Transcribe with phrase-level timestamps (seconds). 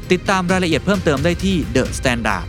[0.19, 2.45] ดตามรายละเอียดเพิ่มเติมได้ที่ The Standard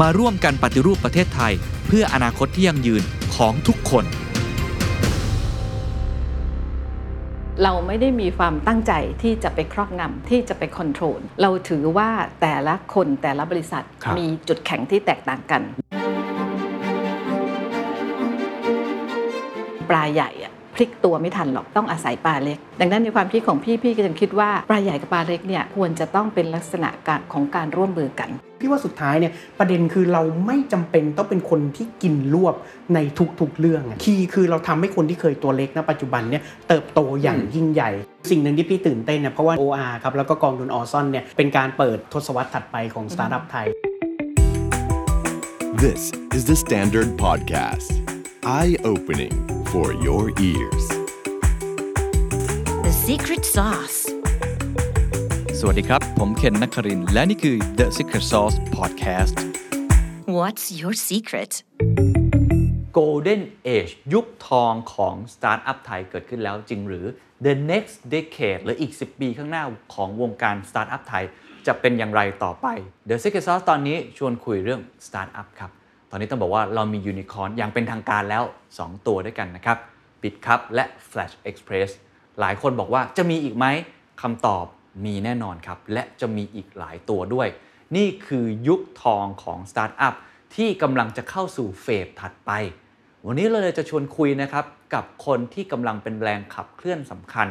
[0.00, 1.52] มาร่วมกันปฏิรูปประเทศไทย
[1.86, 3.02] เพื่ออนาคตที่ยั่งยืน
[3.36, 4.04] ของทุกคน
[7.62, 12.10] เราไม่ได้มีความตั้งใจที่จะไปครอบงำที่จะไปคอนโทรล เราถือว่า
[12.42, 15.62] แต่ละคนแต่ละบริษัทครับมีจุดแข็งที่แตกต่างกัน
[19.90, 28.30] ปลาใหญ่อะ พลิกตัวไม่ทันหรอกต้องอาศัยปลาเล็ก ดังนั้นในความคิดของพี่พี่ก็ยังคิดว่าปลาใหญ่กับปลาเล็กเนี่ยควรจะต้องเป็นลักษณะการของการร่วมมือกัน
[28.60, 32.54] พี่ว่าสุดท้ายเนี่ยประเด็นคือเราไม่จำเป็นต้องเป็นคนที่กินรวบ
[32.94, 32.98] ใน
[33.40, 37.90] ทุกๆเรื่องอะคีย์คือเราทำให้คนที่เคยตัวเล็กณปัจจุบันเนี่ยเติบโตอย่างยิ่งใหญ่
[38.30, 43.68] สิ่งหนึ่งที่พี่ตื่นเต้นเนี่ยเพราะว่า OR ครับแล้วก็กองทุนออซอนเนี่ยเป็นการเปิดทศวรรษถัดไปของสตาร์ทอัพไทย
[45.84, 46.02] This
[46.36, 48.09] is the Standard Podcast.
[48.42, 49.34] Eye opening
[49.66, 50.88] for your ears.
[52.84, 53.98] The secret sauce.
[55.58, 59.34] สวัสดีครับ ผมเคนนักครินทร์และนี่คือ The Secret Sauce Podcast
[60.38, 61.52] What's your secret?
[62.98, 63.40] Golden
[63.76, 67.06] Age ยุคทองของสตาร์ทอัพไทยเกิดขึ้นแล้วจริงหรือ
[67.46, 69.64] The next decade หรืออีก 10 ปีข้างหน้า
[69.94, 71.24] ของวงการสตาร์ทอัพไทย
[71.66, 72.66] จะเป็นอย่างไรต่อไป
[73.08, 75.70] The Secret Sauce ตอนนี้ชวนคุยเรื่องสตาร์ทอัพครับ
[76.10, 78.44] ตอนนี้ต้องบอกว่าเรามียูนิคอร์นอย่างเป็นทางการแล้ว
[78.76, 79.78] 2 ตัวด้วยกันนะครับ
[80.22, 81.90] Bitkub และ Flash Express
[82.40, 83.66] หลายคนบอกว่าจะมีอีกไหม
[84.22, 84.64] คำตอบ
[85.04, 87.48] มีแน่นอนครับ และจะมีอีกหลายตัวด้วย
[87.96, 90.14] นี่คือยุคทองของสตาร์ทอัพ
[90.56, 92.50] ที่กำลังจะเข้าสู่เฟสถัดไป
[93.26, 97.48] วันนี้เราเลยจะชวนคุยนะครับ กับคนที่กำลังเป็นแรงขับเคลื่อนสำคัญ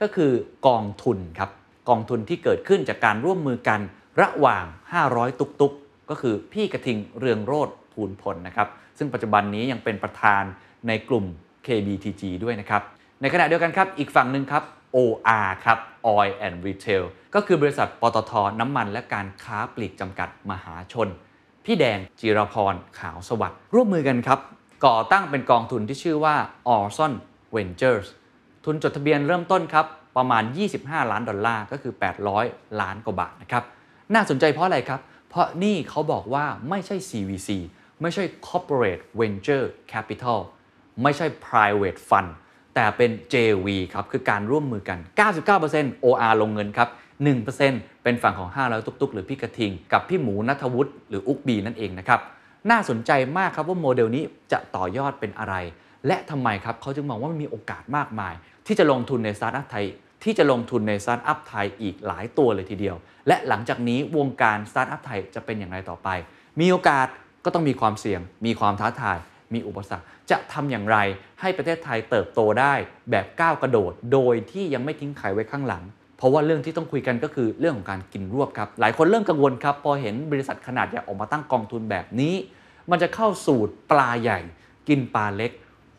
[0.00, 0.32] ก็คือ
[0.66, 1.50] กองทุนครับ
[1.88, 3.80] กองทุนที่เกิดขึ้นจากการร่วมมือกัน
[4.20, 4.64] ระหว่าง
[5.02, 5.72] 500 ตุกตุก
[6.10, 10.42] ก็คือพี่กระทิงเรืองโรธ ภูลผลนะครับ ซึ่งปัจจุบันนี้ยังเป็นประธาน
[10.88, 11.24] ในกลุ่ม
[11.66, 12.82] KBTG ด้วยนะครับ
[13.20, 14.62] ในขณะเดียวกันครับ อีกฝั่งหนึ่งครับ
[14.96, 15.78] OR ครับ
[16.16, 17.04] Oil and Retail
[17.34, 21.08] ก็คือบริษัทปตทน้ำมันและการค้าปลีกจำกัดมหาชน
[21.64, 24.38] พี่แดงจิรพรขาวสวัสดิ์ร่วมมือกันครับ
[24.86, 26.36] ก่อตั้งเป็นกองทุนที่ชื่อว่า
[26.76, 27.12] Orson
[27.54, 28.08] Ventures
[28.64, 29.86] ทุนจดทะเบียนเริ่มต้นครับ
[30.16, 30.42] ประมาณ
[30.76, 31.92] 25 ล้านดอลลาร์ก็คือ
[32.36, 33.64] 800 ล้านกว่าบาทนะครับ
[34.14, 37.48] น่าสนใจเพราะอะไรครับ เพราะนี่เขาบอกว่าไม่ใช่ CVC
[38.02, 40.38] ไม่ใช่ Corporate Venture Capital
[41.02, 42.30] ไม่ใช่ private fund
[42.74, 44.98] แต่เป็น JV ครับ คือการร่วมมือกัน
[45.52, 46.88] 99% OR ลงเงินครับ
[47.46, 52.20] 1%เป็นฝั่งของ 500 ตุกๆ หรือพี่กระทิง กับพี่หมูณัฐวุฒิหรือ Ookbee นั่นเองนะครับ
[52.70, 55.54] น่าสนใจมากครับว่าโมเดลนี้จะต่อยอดเป็นอะไร
[56.06, 58.34] และทำไมครับเขาจึงมองว่ามันมีโอกาสมากมาย
[58.66, 59.86] ที่จะลงทุนในสตาร์ทอัพไทย
[60.24, 62.96] ที่จะลงทุนในสตาร์ทอัพไทยอีกหลายตัวเลยทีเดียว
[63.28, 66.08] และหลังจากนี้วงการสตาร์ทอัพไทยจะเป็นอย่างไรต่อไป
[66.60, 67.06] มีโอกาส
[67.44, 69.18] ก็ต้องมีความเสี่ยง มีความท้าทาย
[69.54, 70.96] มีอุปสรรค จะทำอย่างไร
[71.40, 72.74] ให้ประเทศไทยเติบโตได้
[73.10, 75.82] แบบก้าวกระโดด โดยที่ยังไม่ทิ้งใครไว้ข้างหลัง
[76.16, 82.34] เพราะว่าเรื่องที่ต้องคุยกันก็คือเรื่องของการกินรวบครับ หลายคนเริ่มกังวลครับ พอเห็นบริษัทขนาดใหญ่ออกมาตั้งกองทุนแบบนี้
[82.90, 84.40] มันจะเข้าสูตรปลาใหญ่
[84.88, 85.50] กินปลาเล็ก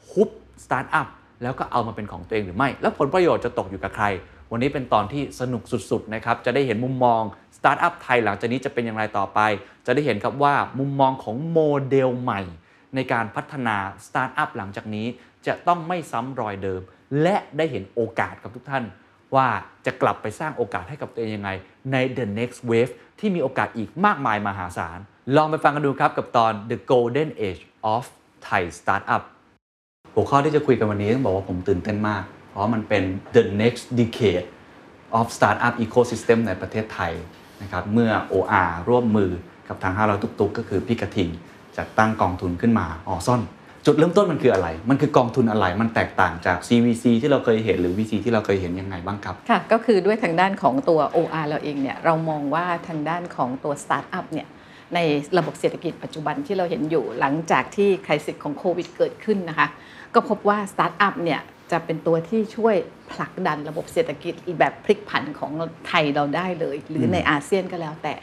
[0.09, 0.29] ฮุบ
[0.63, 1.07] สตาร์ทอัพ
[1.43, 4.05] แล้วก็เอามาเป็นของตัวเองหรือไม่ แล้วผลประโยชน์จะตกอยู่กับใคร
[4.51, 7.21] วันนี้เป็นตอนที่สนุกสุดๆนะครับ จะได้เห็นมุมมอง ส
[7.65, 9.39] ตาร์ทอัพไทยหลังจากนี้จะเป็นอย่างไรต่อไป
[9.85, 12.41] จะได้เห็นครับว่ามุมมองของโมเดลใหม่
[12.95, 15.07] ในการพัฒนาสตาร์ทอัพหลังจากนี้
[15.47, 16.81] จะต้องไม่ซ้ำรอยเดิม
[17.21, 18.83] และได้เห็นโอกาสกับทุกท่าน
[19.35, 19.47] ว่า
[19.85, 21.49] จะกลับไปสร้างโอกาสให้กับตัวเองยังไง
[21.91, 24.99] ใน the next wave ที่มีโอกาสอีกมากมายมหาศาล
[25.35, 27.61] ลองไปฟังกันดูครับกับตอน the golden age
[27.93, 28.03] of
[28.47, 29.23] Thai startup
[30.13, 33.03] หัวข้อที่จะคุยกันวันนี้ต้องบอกว่าผมตื่นเต้นมาก เพราะมันเป็น
[33.35, 34.45] the next decade
[35.19, 37.13] of startup ecosystem ในประเทศไทย
[37.63, 39.31] นะครับเมื่อ OR ร่วมมือ
[39.67, 41.29] กับทาง 500 ตุ๊กตุ๊กก็คือพี่กระทิง
[41.77, 43.41] จัดตั้งกองทุนขึ้นมาออร์ซอน
[43.85, 54.47] จุดเริ่มต้นมันคืออะไร มันคือกองทุนอะไร มันแตกต่างจาก CVC ที่เราเคยเห็นหรือ VC ที่เราเคยเห็นยังไงบ้างครับ ค่ะ ก็คือด้วยทางด้านของตัว OR เราเองเนี่ยเรามองว่าทางด้านของตัวสตาร์ทอัพเนี่ย
[54.95, 54.99] ใน
[55.37, 59.67] ระบบเศรษฐกิจปัจจุบันที่เราเห็นอยู่หลังจากที่ crisis ของโควิดเกิดขึ้นนะคะ
[60.13, 61.41] ก็พบว่าสตาร์ทอัพเนี่ย
[61.73, 62.75] จะเป็นตัวที่ช่วย
[63.11, 65.51] ผลักดันระบบเศรษฐกิจแบบพลิกผันของ
[65.87, 68.15] ไทยเราได้เลย หรือในอาเซียนก็แล้วแต่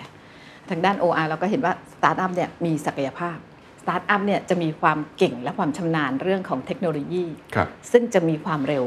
[0.68, 3.36] ทางด้าน OR เราก็เห็นว่าสตาร์ทอัพเนี่ยมีศักยภาพ
[3.82, 7.24] สตาร์ทอัพเนี่ยจะมีความเก่งและความชำนาญเรื่องของเทคโนโลยี
[7.54, 8.84] ครับซึ่งจะมีความเร็ว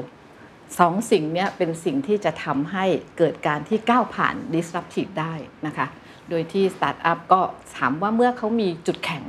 [0.80, 2.86] สองสิ่งเนี้ยเป็นสิ่งที่จะทำให้
[3.18, 5.34] เกิดการที่ก้าวผ่าน disruptive ได้
[5.68, 5.88] นะคะ
[6.30, 7.42] โดยที่สตาร์ทอัพก็
[7.78, 9.24] ถามว่าเมื่อเขามีจุดแข็ง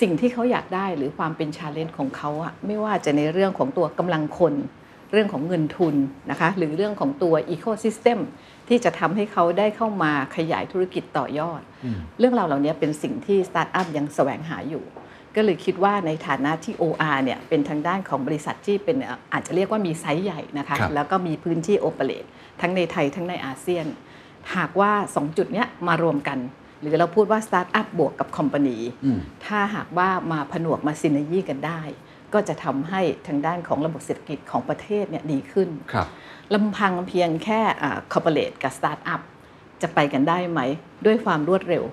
[0.00, 4.54] สิ่งที่เขาอยากได้หรือความเป็น challenge ของเขาอะไม่ว่าจะในเรื่องของตัวกำลังคน
[5.12, 5.94] เรื่องของเงินทุน
[6.30, 8.18] นะคะหรือเรื่องของตัว ecosystem
[8.68, 11.60] ที่จะทำให้เขาได้เข้ามาขยายธุรกิจต่อยอด
[12.18, 14.84] เรื่องราวเหล่านี้เป็นสิ่งที่สตาร์ทอัพยังแสวงหาอยู่
[15.34, 22.24] ก็เลยคิดว่าในฐานะที่ OR เนี่ยเป็นทางด้านของบริษัทที่เป็นเอ่ออาจจะเรียกว่ามีไซส์ใหญ่นะคะครับแล้วก็มีพื้นที่ operate
[22.60, 23.86] ทั้งในไทยทั้งในอาเซียน
[24.56, 26.38] หากว่า 2 จุดเนี้ยมารวมกัน
[26.80, 31.80] หรือเราพูดว่าสตาร์ทอัพบวกกับ company อืมถ้าหากว่ามาผนวกมา synergy กันได้
[32.34, 36.06] ก็จะทำให้ทางด้านของระบบเศรษฐกิจของประเทศเนี่ยดีขึ้นครับ
[36.54, 37.60] ลำพังเพียงแค่
[38.12, 39.20] corporate กับสตาร์ทอัพ
[39.82, 40.60] จะไปกันได้ไหม
[41.06, 41.84] ด้วยความรวดเร็ว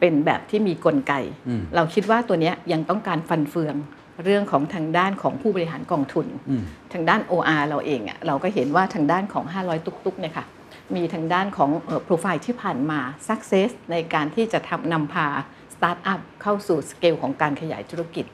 [0.00, 1.14] เป็นแบบที่มีกลไก
[1.48, 3.76] อืมเราคิดว่าตัวเนี้ยยังต้องการฟันเฟือง
[4.24, 6.62] เรื่องของทางด้านของผู้บริหารกองทุนอืม
[6.92, 10.46] ทางด้าน OR เราเองอะเราก็เห็นว่าทางด้านของ 500 ตุ๊กตุ๊กๆเนี่ยค่ะ
[10.94, 11.70] มีทางด้านของ
[12.04, 15.28] โปรไฟล์ที่ผ่านมา Success ในการที่จะทำนำพา
[15.74, 18.26] สตาร์ทอัพเข้าสู่สเกลของการขยายธุรกิจ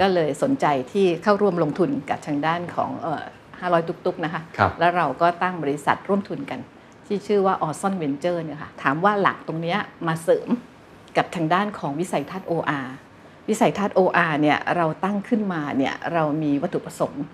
[0.00, 3.24] ก็เลยสนใจที่เข้าร่วมลงทุนกับทางด้านของเอ่อ
[3.60, 6.60] 500ตุ๊กตุ๊กๆนะคะครับแล้วเราก็ตั้งบริษัทร่วมทุนกัน
[7.06, 10.48] ที่ชื่อว่า o s o n Venture เนี่ยค่ะถามว่าหลักตรงเนี้ยมาเสริม
[11.16, 12.88] กับทางด้านของวิสัยทัศน์ OR
[13.48, 17.24] วิสัยทัศน์ OR เนี่ยเราตั้งขึ้นมาเนี่ยเรามีวัตถุประสงค์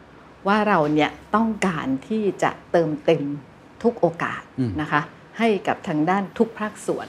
[0.47, 3.23] ว่าเราเนี่ยต้องการที่จะเติมเต็ม
[3.87, 5.01] ทุกโอกาสอืมนะคะ
[5.39, 7.07] ให้กับทางด้านทุกภาคส่วน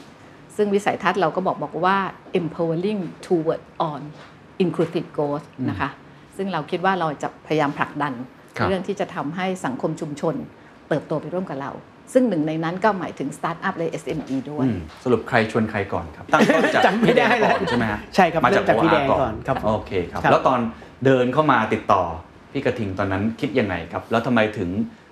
[0.56, 1.97] ซึ่งวิสัยทัศน์เราก็บอกบอกว่า
[2.39, 4.01] empowering toward on
[4.63, 5.89] inclusive growth นะคะ
[6.38, 8.13] ซึ่งเราคิดว่าเราจะพยายามผลักดัน
[8.57, 10.35] ครับเรื่องที่จะทำให้สังคมชุมชน
[10.88, 11.71] เติบโตไปร่วมกับเรา
[12.13, 20.59] ซึ่งหนึ่งในนั้นก็หมายถึงสตาร์ทอัพและ SME ด้วยอืมสรุปใครชวนใครก่อนครับ ตั้งต้นจากจำไม่ได้พี่แงก่อนแล้วใช่ไหมฮะใช่ครับมาจากเริ่มจากพี่ OR แดงก่อนครับโอเคครับครับ แล้วตอน
[21.06, 22.03] เดินเข้ามาติดต่อ
[22.51, 24.69] พี่กระทิงตอนนั้นคิดยังไงครับ แล้วทำไมถึง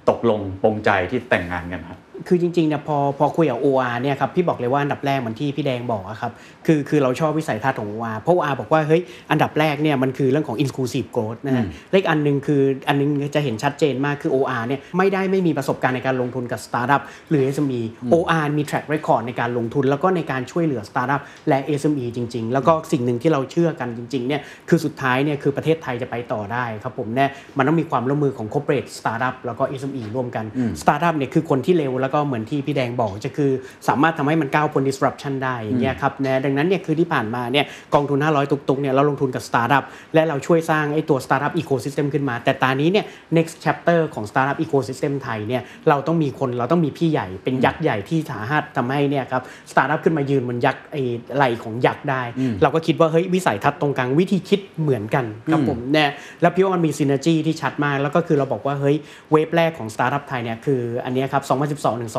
[0.10, 6.32] ตกลงปรงใจที่แต่งงานกันครับ คือจริงๆเนี่ยพอพอคุยกับ OR เนี่ยครับพี่บอกเลยว่าอันดับแรกเหมือนที่พี่แดงบอกอะครับ
[6.66, 9.02] คือคือเราชอบวิสัยทัศน์ของ OR เพราะ OR บอกว่าเฮ้ย
[9.32, 17.82] อันดับแรกเนี่ยมันคือเรื่องของ inclusive growth นะฮะอืมเลขอันหนึ่งคืออันหนึงจะเห็นชัดเจนมากคือ OR เนี่ยไม่ได้ไม่มีประสบการณ์ในการลงทุนกับ startup หรือ SME
[18.14, 29.64] OR มี track record ในการลงทุน แล้วก็ในการช่วยเหลือ startup และ SME จริง ๆ แล้วก็สิ่งหนึ่งที่เราเชื่อกันจริงๆเนี่ยคือสุดท้ายเนี่ยคือประเทศไทยจะไปต่อได้ครับผมเนี่ยมันต้องมีความร่วมมือของ corporate startup แล้วก็
[29.82, 30.46] SME ร่วมกัน
[30.82, 33.52] สตาร์ทอัพเนี่ยคือคนที่เร็วแล้วก็เหมือนที่พี่แดงบอกจะคือ
[33.88, 39.84] สามารถทำให้มันก้าวพ้น disruption ได้อย่างเงี้ยครับนะดังนั้นเนี่ยคือที่ผ่านมาเนี่ยกองทุน 500 ตุ๊กๆเนี่ยเราลงทุนกับสตาร์ทอัพ
[40.14, 43.06] และเราช่วยสร้างไอ้ตัวสตาร์ทอัพ ecosystem ขึ้นมา แต่ตอนนี้เนี่ย
[43.38, 51.02] next chapter ของสตาร์ทอัพ ecosystem ไทยเนี่ยเราต้องมีคนเราต้องมีพี่ใหญ่เป็นยักษ์ใหญ่ที่สามารถทำให้เนี่ยครับสตาร์ทอัพขึ้นมายืนบนยักษ์ไอ้
[51.36, 52.22] ไหล่ของยักษ์ได้
[52.62, 56.10] เราก็คิดว่าเฮ้ยวิสัยทัศน์ตรงกลางวิธีคิดเหมือนกันครับผมเนี่ย
[56.42, 58.96] แล้วพี่ว่ามันมี synergy ที่ชัดมากแล้วก็คือเราบอกว่าเฮ้ย
[59.32, 61.44] wave แรกของสตาร์ทอัพไทยเนี่ยคืออันเนี้ยครับ
[61.80, 62.12] 2012ถึง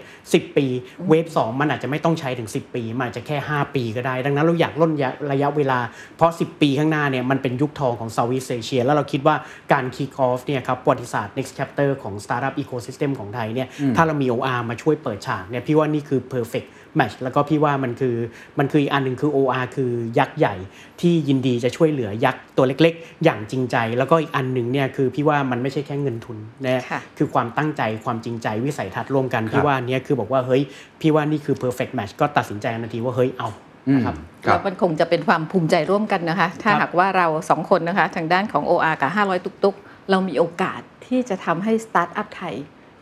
[0.00, 0.66] 2021 10 ปี
[1.08, 4.92] wave 2มันอาจจะไม่ต้องใช้ถึง 10 ปี มันอาจจะแค่ 5 ปีก็ได้ ดังนั้นเราอยากร่น
[5.32, 5.78] ระยะเวลา
[6.16, 9.36] เพราะ 10 ปีข้างหน้าเนี่ยมันเป็นยุคทองของ Southeast Asia แล้วเราคิดว่า
[9.72, 18.16] การ kick off เนี่ยครับประวัติศาสตร์ next chapter ของ startup ecosystem ของไทยเนี่ยถ้าเรามี OR มาช่วยเปิดฉากเนี่ยพี่ว่านี่คือ perfect match แล้วก็พี่ว่ามันคือ
[18.58, 20.54] มันคืออีกอันหนึ่งคือ OR คือยักษ์ใหญ่
[21.00, 30.62] ที่ยินดีจะช่วยเหลือยักษ์ตัวเล็กๆ อย่างจริงใจ แล้วก็อีกอันหนึ่งเนี่ยคือพี่ว่ามันไม่ใช่แค่เงินทุนนะค่ะคือความตั้งใจความจริงใจวิสัยทัศน์ร่วมกันครับพี่ว่าอันเนี้ยคือบอกว่าเฮ้ย
[31.00, 33.48] พี่ว่านี่คือ perfect match ก็ตัดสินใจทันทีว่าเฮ้ยเอา
[33.94, 42.54] นะครับครัแล้บวมันคงจะเป็นความภูมิใจร่วมกันนะคะ ถ้าครับหากว่าเราสองคนนะคะ ทางด้านของ OR กับ 500 ตุกตุกๆ เรามีโอกาสที่จะทำให้สตาร์ทอัพไทย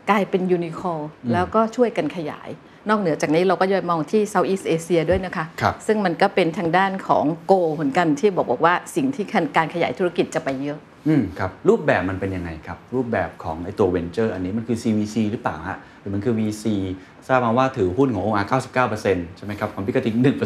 [0.09, 2.49] กลายเป็นยูนิคอร์นแล้วก็ช่วยกันขยาย
[2.89, 9.25] นอกเหนือจากนี้เราก็ยังมองที่ Southeast Asia ด้วยนะคะครับซึ่งมันก็เป็นทางด้านของ goal เหมือนกันที่บอกบอกว่าสิ่งที่
[9.57, 16.65] การขยายธุรกิจจะไปเยอะ อืมครับ รูปแบบมันเป็นยังไงครับ รูปแบบของไอ้ตัวเวนเจอร์อันนี้มันคือ CVC หรือเปล่าฮะหรือมันคือ VC
[17.27, 18.45] ทราบมาว่าถือหุ้นของ OR
[18.91, 20.41] 99%ใช่ไหมครับของพี่กระทิง1%เ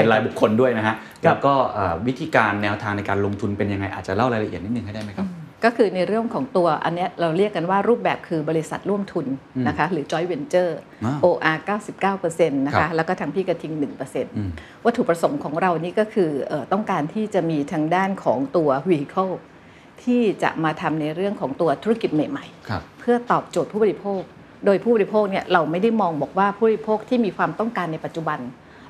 [0.00, 5.26] ป็นรายบุคคลด้วยนะฮะครับแล้วก็เอ่อวิธีการแนวทางในการลงทุนเป็นยังไงอาจจะเล่ารายละเอียดนิดนึงให้ได้ไหมครับ
[5.64, 9.26] ก็คือในเรื่องของตัวอันเนี้ยเราเรียกกันว่ารูปแบบคือบริษัทร่วมทุน
[9.68, 10.72] นะคะหรือ joint venture
[11.04, 11.58] อ่า OR
[12.08, 19.34] 99%นะครัคะบแล้วก็ทางพี่กระทิงอืม1%วัตถุประสงค์ของเรานี่ก็คือเออต้องการที่จะมีทางด้านของตัว vehicle
[20.02, 24.20] ที่จะมาทำในเรื่องของตัวธุรกิจใหม่ๆครับเพื่อตอบโจทย์ผู้บริโภค
[24.66, 28.38] โดยผู้บริโภคเนี่ยเราไม่ได้มองบอกว่าผู้บริโภคที่มีความต้องการในปัจจุบัน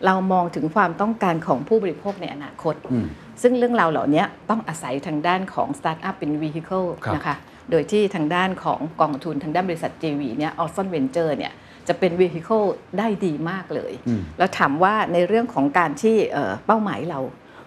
[0.07, 3.07] เรามองถึงความต้องการของผู้บริโภคในอนาคตอืม
[3.43, 7.37] ซึ่งเรื่องราวเหล่านี้ต้องอาศัยทางด้านของสตาร์ทอัพเป็น vehicle ครับนะคะ
[7.71, 11.53] โดยที่ทางด้านของกองทุนทางด้านบริษัท JV เนี่ย ORZON Ventures เนี่ย
[11.89, 12.67] จะเป็น vehicle
[12.99, 17.21] ได้ดีมากเลยอืมแล้วถามว่าในเรื่องของการที่เอ่อเป้าหมายเรา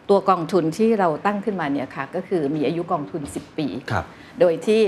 [0.09, 4.05] ตัวกองทุนที่เราตั้งขึ้นมาเนี่ยค่ะก็คือมีอายุกองทุน 10 ปีครับ
[4.39, 4.81] โดยที่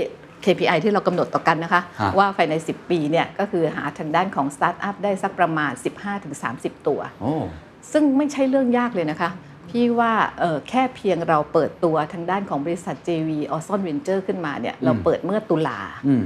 [0.44, 5.72] KPI ที่เรากำหนดต่อกันนะคะฮะว่าภายใน 10 ปีเนี่ยก็คือหาทางด้านของสตาร์ทอัพได้สักประมาณ
[6.30, 7.34] 15-30 ตัวโอ้
[7.92, 9.30] ซึ่งไม่ใช่เรื่องยากเลยนะคะ
[9.70, 16.24] พี่ว่าเอ่อแค่เพียงเราเปิดตัวทางด้านของบริษัท JV o s o n Venture ขึ้นมาเนี่ยเราเปิดเมื่อตุลาอืม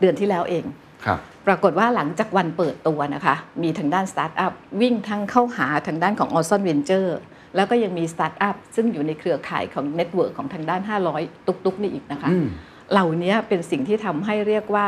[0.00, 0.64] เดือนที่แล้วเอง
[1.04, 7.10] ครับปรากฏว่าหลังจากวันเปิดตัวนะคะ มีทางด้านสตาร์ทอัพวิ่งทั้งเข้าหาทางด้านของ o s o n Venture
[7.56, 10.80] แล้วก็ยังมีสตาร์ทอัพซึ่งอยู่ในเครือข่ายของ network ของทางด้าน
[11.14, 12.46] 500 ตุ๊กๆนี่อีกนะคะอืม
[12.92, 14.86] เหล่านี้เป็นสิ่งที่ทำให้เรียกว่า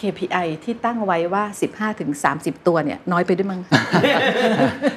[0.00, 1.44] KPI ที่ตั้งไว้ว่า
[2.04, 3.60] 15-30ตัวเนี่ยน้อยไปด้วยมั้ง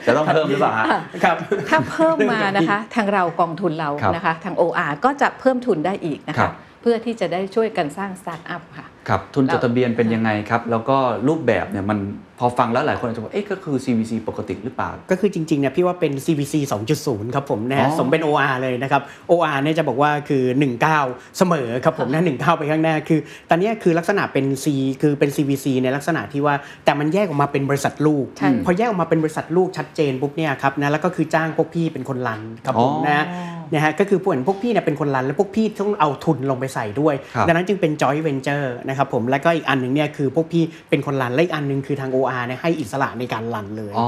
[0.06, 0.86] จะต้องเพิ่มหรือเปล่าฮะ
[1.24, 1.38] ครับ
[1.70, 10.98] ถ้าเพิ่มมานะคะ ทางเรากองทุนเราครับ นะคะ ทาง OR ก็จะเพิ่มทุนได้อีกนะคะครับ เพื่อที่จะได้ช่วยกันสร้างสตาร์ทอัพค่ะ ครับแล้วทุนจดทะเบียนเป็นยังไงครับ แล้วก็
[11.28, 12.00] รูปแบบเนี่ยมัน
[12.40, 16.56] พอฟังแล้วหลายคนอาจจะบอกเอ๊ะก็คือ CVC ปกติหรือเปล่า ก็คือจริงๆเนี่ยพี่ว่าเป็น CVC
[16.96, 20.44] 2.0 ครับผมนะฮะอ๋อสมเป็น OR เลยนะครับ OR เนี่ยจะบอกว่าคือ
[20.90, 23.20] 19 เสมอครับผมนะ19 ไปข้างหน้าคือ
[23.50, 24.66] ตอนเนี้ยคือลักษณะเป็น C
[25.02, 33.26] คือเป็น CVC ในลักษณะที่ว่าแต่มันแยกออกมาเป็นบริษัทลูกใช่พอแยกออกมาเป็นบริษัทลูกชัดเจนปุ๊บเนี่ยครับนะแล้วก็คือจ้างพวกพี่เป็นคนรันครับผมอ๋อนะ
[33.74, 44.08] นะฮะก็คือพวกพวกพี่เนี่ยเป็นคนรัน แล้วพวกพี่ต้องเอาทุนลงไปใส่ด้วยครับดังนั้นจึงเป็น joint venture นะครับผมแล้วก็อีกอันหนึ่งเนี่ยคือพวกพี่เป็นคนรันและอีกอันหนึ่งคือทาง OR เนี่ยให้อิสระในการรันเลยอ๋อ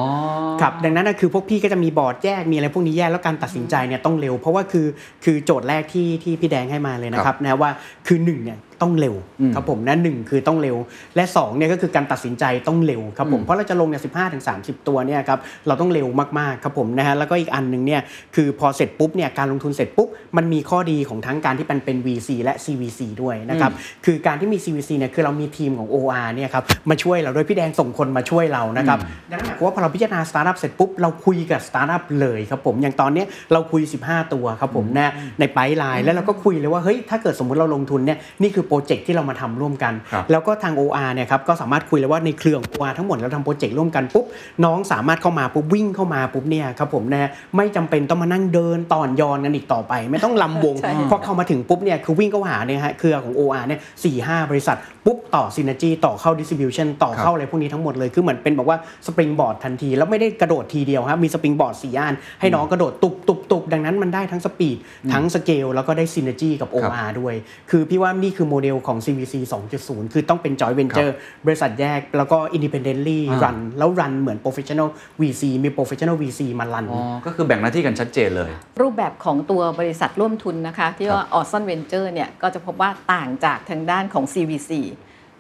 [0.61, 4.87] ครับดังนั้นนะคือพวกพี่ก็จะมีบอร์ดแยกมีอะไรพวกนี้แยกแล้วการตัดสินใจเนี่ยต้องเร็ว เพราะว่าคือ
[5.23, 7.71] คือโจทย์แรกที่ที่พี่แดงให้มาเลยนะครับนะว่า
[8.07, 10.77] คือหนึ่งเนี่ยต้องเร็วอืมครับผมนะหนึ่งคือต้องเร็ว
[11.15, 16.07] และสองเนี่ยก็คือการตัดสินใจต้องเร็วครับผมอืมเพราะเราจะลงเนี่ยสิบห้าถึงสามสิบตัวเนี่ยครับเราต้องเร็ว
[16.39, 18.01] มากๆครับผมนะฮะแล้วก็อีกอันหนึ่งเนี่ย
[18.35, 20.07] คือพอเสร็จปุ๊บเนี่ยการลงทุนเสร็จปุ๊บ
[20.37, 23.71] มันมีข้อดีของทั้งการที่มันเป็น VC และ CVC ด้วยนะครับ
[24.05, 28.99] คือการที่มี CVC เนี่ยคือเรามีทีมของ OR เนี่ยครับมาช่วยเราโดยพี่แดงส่งคนมาช่วยเรานะครับ
[29.31, 44.25] ดังนั้นหมายความว่าพอเราพิจารณาสตาร์ทอัพเสร็จปุ๊บเราคุยกับสตาร์ทอัพเลยครับผมอย่างตอนเนี้ยเราคุย 15 ตัวครับผมนะในไพไลน์แล้วเราก็คุยเลยว่าเฮ้ยถ้าเกิดสมมุติเราลงทุนเนี่ยนี่คือโปรเจกต์ที่เรามาทำร่วมกันครับแล้วก็ทาง OR เนี่ยครับก็สามารถคุยเลยว่าในเครือของ OR ทั้งหมดเราทำโปรเจกต์ร่วมกันปุ๊บ
[44.65, 64.77] น้องสามารถเข้ามาปุ๊บวิ่งเข้ามาปุ๊บเนี่ยครับผมนะไม่จำเป็นต้องมานั่งเดินต่อนยอนกันอีกต่อไป ไม่ต้องลำวงใช่พอเข้ามาถึงปุ๊บเนี่ยคือวิ่งเข้าหาเนี่ยฮะเครือของ OR เนี่ยสี่ห้าบริษัทปุ๊บต่อ synergy ต่อเข้า distribution ต่อเข้าอะไรพวกนี้ทั้งหมดเลยคือเหมือนเป็นบอกว่าspringboard ทันที แล้วไม่ได้กระโดดทีเดียวครับมี springboard สี่อันให้น้องกระโดดตุบตุบตุบดังนั้นมันได้ทั้ง speed
[65.13, 67.35] ทั้งสเกลแล้วก็ได้ synergy กับ OR ด้วย
[67.69, 69.35] คือพี่ว่านี่คือโมเดลของ CVC
[69.73, 71.11] 2.0 คือต้องเป็น joint venture
[71.45, 74.87] บริษัทแยก แล้วก็ independently อ่า run แล้ว run เหมือน professional
[75.21, 84.25] VC มี professional VC มา run อ๋อก็คือแบ่งหน้าที่กันชัดเจนเลย รูปแบบของตัวบริษัทร่วมทุนนะคะ ที่ว่า o s o n Venture เนี่ยก็จะพบว่าต่างจากทางด้านของ
[84.33, 84.71] CVC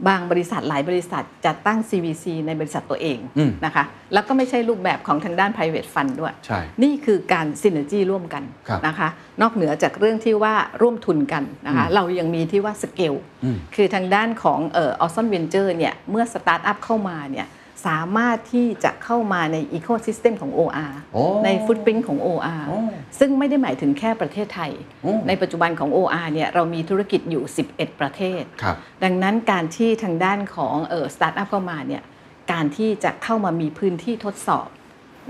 [0.07, 9.09] บางบริษัทหลายบริษัทจะตั้ง CVC ในบริษัทตัวเองอืมนะคะแล้วก็ไม่ใช่รูปแบบของทางด้าน private fund ด้วย ใช่ นี่คือการ synergy ร่วมกันครับนะคะ
[9.41, 13.13] นอกเหนือจากเรื่องที่ว่าร่วมทุนกันนะคะเรายังมีที่ว่าสเกล
[13.43, 17.47] อืม คือทางด้านของเออ o s o n Venture เนี่ยเมื่อสตาร์ทอัพเข้ามาเนี่ย
[17.87, 22.79] สามารถที่จะเข้ามาใน ecosystem ของ OR โอ้ในฟุตปรินของ OR โอ้
[23.19, 24.71] ซึ่งไม่ได้หมายถึงแค่ประเทศไทย
[25.03, 32.03] โอ้ในปัจจุบันของ OR เนี่ยเรามีธุรกิจอยู่ 11 ประเทศครับดังนั้นการที่ทางด้านของเออสตาร์ทอัพเข้ามาเนี่ย
[32.51, 34.67] การที่จะเข้ามามีพื้นที่ทดสอบ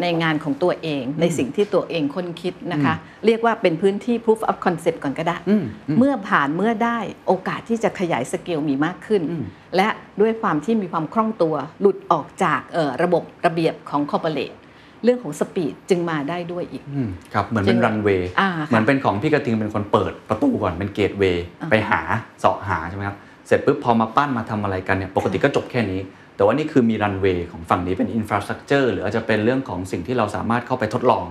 [0.01, 9.43] ในงานของตัวเอง ในสิ่งที่ตัวเองค้นคิดนะคะ เรียกว่าเป็นพื้นที่ proof of concept ก่อนก็ได้อืมอืมเมื่อผ่านเมื่อได้โอกาสที่จะขยายสเกลมีมากขึ้นอืม
[9.75, 9.87] และ
[10.21, 14.55] ด้วยความที่มีความคล่องตัว หลุดออกจากเอ่อระบบระเบียบของ corporate
[15.03, 22.01] เรื่องของ speed จึงมาได้ด้วยอีกอืมครับเหมือนเป็นจริงรันเวย์อ่าค่ะเหมือนเป็นของพี่กระทิงเป็นคนเปิดประตูก่อนเป็น gateway อ่าไปหา
[22.39, 25.99] เสาะหาใช่ไหมครับเสร็จปุ๊บพอมาปั้นมาทำอะไรกันเนี่ยปกติก็จบแค่นี้
[26.37, 31.23] แต่ว่านี่คือมีรันเวย์ของฝั่งนี้เป็น infrastructure หรืออาจจะเป็นเรื่องของสิ่งที่เราสามารถเข้าไปทดลอง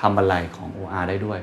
[0.00, 1.40] ทำอะไรของ OR ได้ด้วย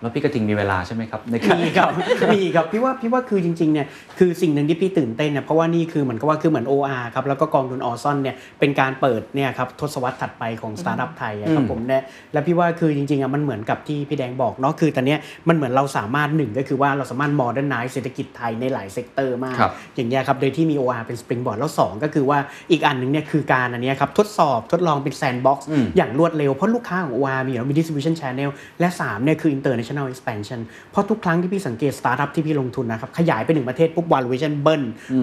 [0.00, 1.90] แล้วพี่กระทิงมีเวลาใช่ไหมครับในการมีครับ
[2.34, 3.86] มีครับพี่ว่าพี่ว่าคือจริงๆเนี่ย
[4.18, 22.38] คือสิ่งหนึ่งที่พี่ตื่นเต้นเนี่ยเพราะว่านี่คือเหมือนกับว่าคือเหมือน OR ครับแล้วก็กองทุน ORZON เนี่ยเป็นการเปิดเนี่ยครับทศวรรษถัดไปของสตาร์ทอัพไทยอะครับอืมผมเนี่ยแล้วพี่ว่าคือจริงๆอะมันเหมือนกับที่พี่แดงบอกเนาะคือตอนเนี้ยมันเหมือนเราสามารถหนึ่งก็คือว่าเราสามารถ modernize เศรษฐกิจไทยในหลาย sector มากครับอย่างเงี้ยครับโดยที่มี OR เป็น springboard แล้วสองก็คือว่า
[22.70, 28.50] อีกอันหนึ่งเนี่ยคือการอันเนี้ยครับทดสอบทดลองเป็น sandbox อืมอย่างรวดเร็วเพราะลูกค้าของ OR มีอยู่แล้วมี distribution channel
[28.80, 30.60] และ3เนี่ยคือ international expansion
[30.92, 34.82] เพราะทุกครั้งที่พี่สังเกตสตาร์ทอัพที่พี่ลงทุนนะครับขยายไปหนึ่งประเทศปุ๊บ valuation เบิ้ล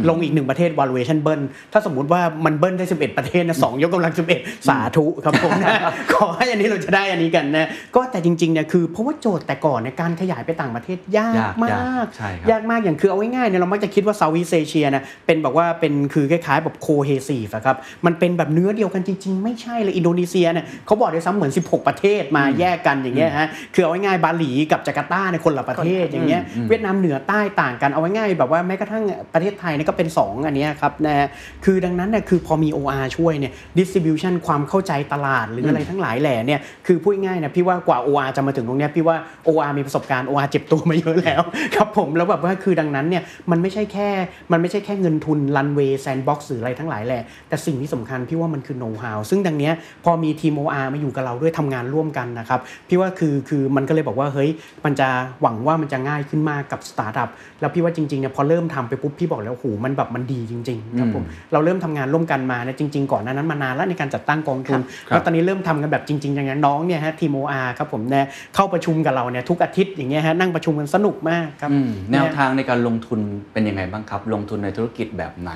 [0.10, 1.42] ลงอีกหนึ่งประเทศ valuation เบิ้ล
[1.74, 5.74] ถ้าสมมุติว่ามันเบิ้ลได้ 11 ประเทศนะสองยกกำลัง 11 สาธุครับผมนะ
[6.14, 29.04] ขอให้อันนี้เราจะได้อันนี้กันนะก็แต่จริงๆเนี่ยคือเพราะว่าโจทย์แต่ก่อนเนี่ยการขยายไปต่างประเทศยากยากมากยากใช่ครับยากมากอย่างคือเอาง่ายๆเนี่ยเรามักจะคิดว่า Southeast Asia นะเป็นแบบว่าเป็นคือคล้ายๆแบบ cohesive ครับมันเป็นแบบเนื้อเดียวกันจริง ๆ ไม่ใช่เลยอินโดนีเซียเนี่ยเขาบอกด้วยซ้ำเหมือน 16 ประเทศมาแยกกันอย่างเงี้ยฮะคือเอาง่ายๆบาหลีกับจาการ์ตาเนี่ยคนละประเทศอย่างเงี้ยเวียดนามเหนือใต้ต่างกันเอาง่ายๆแบบว่าแม้กระทั่ง
[29.34, 31.28] ประเทศไทยเนี่ยก็เป็น 2 อันเนี้ยครับนะฮะ
[31.66, 39.16] คือดังนั้นเนี่ยคือพอมี OR ช่วยเนี่ย distribution ความเข้าใจตลาดหรืออะไรทั้งหลายแหล่เนี่ยคือพูดง่ายๆนะพี่ว่ากว่า OR จะมาถึงตรงเนี้ยพี่ว่า
[39.48, 41.42] OR มีประสบการณ์ OR เจ็บตัวมาเยอะแล้ว
[41.76, 44.10] ครับผมแล้วแบบว่าคือดังนั้นเนี่ยมันไม่ใช่แค่
[44.52, 54.50] มันไม่ใช่แค่เงินทุน runway sandbox หรืออะไรทั้งหลายแหล่แต่สิ่งที่สำคัญพี่ว่ามันคือโน้ตฮาวซึ่งดังเนี้ยพอมีทีม OR มาอยู่กับเราด้วยทำงานร่วมกันนะครับพี่ว่าคือคือมันก็เลยบอกว่าเฮ้ย
[54.86, 55.08] มันจะ
[55.42, 57.30] หวังว่ามันจะง่ายขึ้นมากกับสตาร์ทอัพ
[57.62, 61.24] แล้วพี่ว่าจริงๆเนี่ยพอเริ่มทำไปปุ๊บพี่บอกแล้วโอ้โหมันแบบมันดีจริงๆครับผม
[61.54, 73.20] เราเริ่มทำงานร่วมกันมาเนี่ยจริง ๆ ก่อนหน้านั้นมานานแล้วในการจัดตั้งกองทุนครับแล้วตอนนี้เริ่มทำกันแบบจริงๆอย่างนั้นน้องเนี่ยฮะทีม OR ครับผมเนี่ยเข้าประชุมกับเราเนี่ยทุกอาทิตย์อย่างเงี้ยฮะนั่งประชุมกันสนุกมากครับอืมแนวเยทางในการลงทุน
[73.54, 75.52] เป็นยังไงบ้างครับ ลงทุนในธุรกิจแบบไหน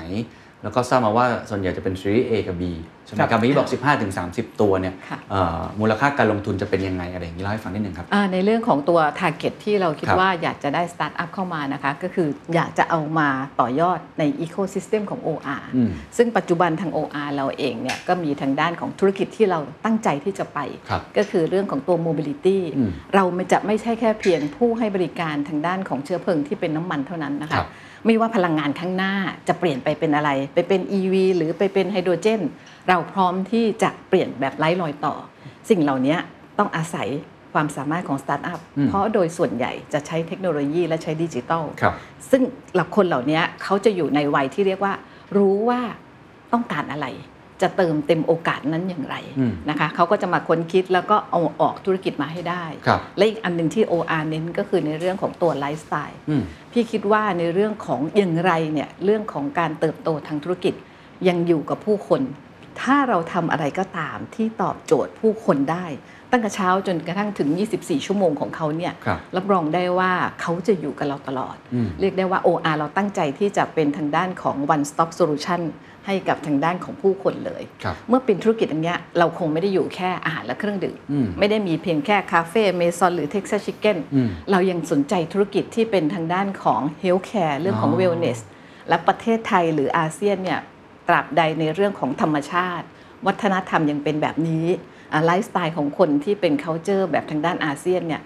[0.62, 2.62] แล้วก็ทราบมาว่าส่วนใหญ่จะเป็นซีรีส์ A กับ B
[3.01, 13.28] ใช่ไหมครับครับเมื่อกี้บอก 15ถึง30 ตัวเนี่ยค่ะเอ่อมูลค่าการลงทุนจะเป็นยังไงอะไรอย่างนี้เล่าให้ฟังนิดนึงครับอ่าในเรื่องของตัว Target ที่เราคิดครับว่าอยากจะได้สตาร์ทอัพเข้ามานะคะก็คืออยากจะเอามา
[13.60, 27.68] ต่อยอดใน Ecosystem ของ OR อืมซึ่งปัจจุบันทาง OR เราเองเนี่ยก็มีทางด้านของธุรกิจที่เราตั้งใจที่จะไปครับก็คือเรื่องของตัว mobility อืมเราไม่จะไม่ใช่แค่เพียงผู้ให้บริการทางด้านของเชื้อเพลิงที่เป็นน้ำมันเท่านั้นนะครัคะบ
[28.06, 29.12] ไม่ว่าพลังงานข้างหน้า
[29.48, 32.40] จะเปลี่ยนไปเป็นอะไร ไปเป็น EV หรือไปเป็นไฮโดรเจน
[32.88, 35.14] เราพร้อมที่จะเปลี่ยนแบบไร้รอยต่อ
[35.70, 36.16] สิ่งเหล่านี้
[36.58, 37.08] ต้องอาศัย
[37.52, 41.94] ความสามารถของสตาร์ทอัพอืมเพราะโดยส่วนใหญ่จะใช้เทคโนโลยีและใช้ดิจิทัลครับ
[42.30, 42.42] ซึ่ง
[42.74, 44.94] หลักคนเหล่านี้เขาจะอยู่ในวัยที่เรียกว่า
[45.36, 45.80] รู้ว่า
[46.52, 47.06] ต้องการอะไร
[47.62, 56.42] จะเติมเต็มโอกาสนั้นอย่างไรอืมนะคะเขาก็จะมาค้นคิดแล้วก็เอาออกธุรกิจมาให้ได้ครับและอีกอันหนึ่งที่ OR เน้นก็คือในเรื่องของตัวไลฟ์สไตล์อืม
[56.72, 60.74] พี่คิดว่าในเรื่องของอย่างไรเนี่ยเรื่องของการเติบโตทางธุรกิจ
[61.28, 62.22] ยังอยู่กับผู้คน
[62.80, 65.86] ถ้าเราทำอะไรก็ตามที่ตอบโจทย์ผู้คนได้
[66.30, 75.62] ตั้งแต่เช้าจนกระทั่งถึง 24 ชั่วโมงของเขาเนี่ยครับรับรองได้ว่าเขาจะอยู่กับเราตลอดอืมเรียกได้ว่า OR เราตั้งใจที่จะเป็นทางด้านของ one stop solution
[76.06, 88.40] ให้กับทางด้านของผู้คนเลยครับเมื่อเป็นธุรกิจอย่างเงี้ยเราคงไม่ได้อยู่แค่อาหารและเครื่องดื่มอืมไม่ได้มีเพียงแค่ Café Amazon หรือ Texas Chicken อืมเรายังสนใจธุรกิจที่เป็นทางด้านของ healthcare เรื่องของอ๋อ wellness
[88.88, 90.60] และประเทศไทยหรืออาเซียนเนี่ย
[91.08, 92.86] ตราบใดในเรื่องของธรรมชาติ
[93.26, 94.66] วัฒนธรรมยังเป็นแบบนี้
[95.26, 98.22] ไลฟ์สไตล์ของคนที่เป็น c u เจอร์แบบทางด้านอาเซียนเนี่ย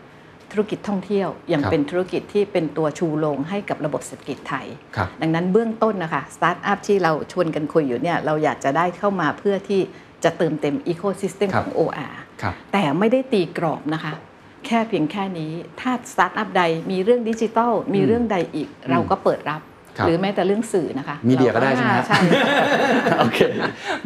[0.50, 9.80] ธุรกิจท่องเที่ยวยังครับเป็นธุรกิจที่เป็นตัวชูโรงให้กับระบบเศรษฐกิจไทยครับดังนั้นเบื้องต้นนะคะสตาร์ทอัพที่เราชวนกันคุยอยู่เนี่ยเราอยากจะได้เข้ามาเพื่อที่
[10.24, 14.14] จะเติมเต็มอีโค y ิสเต็มครับของ OR ครับแต่ไม่ได้ตีกรอบนะคะ
[14.66, 19.75] แค่เพียงแค่นี้ถ้าสตาร์ทอัพใดมีเรื่องดิจิทัลมีเรื่องใดอีกเราก็เปิดรับครับ
[20.06, 22.18] หรือแม้แต่เรื่องสื่อนะคะ media ก็ได้ใช่ไหมฮะใช่
[23.20, 23.38] โอเค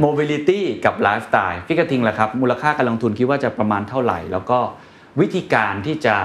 [0.05, 4.59] mobility กับไลฟ์สไตล์พี่กระทิงล่ะครับ มูลค่าการลงทุนคิดว่าจะประมาณเท่าไหร่ แล้วก็
[5.21, 6.17] วิธีการที่จะ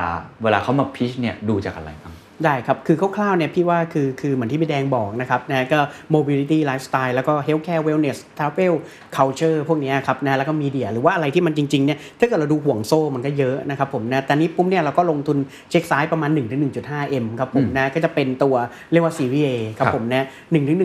[0.44, 2.05] เวลาเขามา pitch เนี่ยดูจากอะไรบ้าง
[2.44, 5.80] ได้ครับ คือคร่าวๆเนี่ยพี่ว่าคือคือเหมือนที่พี่แดงบอกนะครับนะก็
[6.16, 8.74] mobility lifestyle แล้วก็ healthcare wellness travel
[9.18, 15.38] culture พวกเนี้ยครับนะแล้วก็ media หรือว่าอะไรที่มันจริงๆเนี่ยถ้าเกิดเราดูห่วงโซ่มันก็เยอะนะครับผมนะแต่นี้ปุ๊บเนี่ยเราก็ลงทุน
[15.70, 16.30] cheque size ประมาณ
[16.76, 18.56] 1-1.5 M ครับผมนะก็จะเป็นตัว
[18.92, 20.26] เรียกว่า Series A ครับครับผมนะ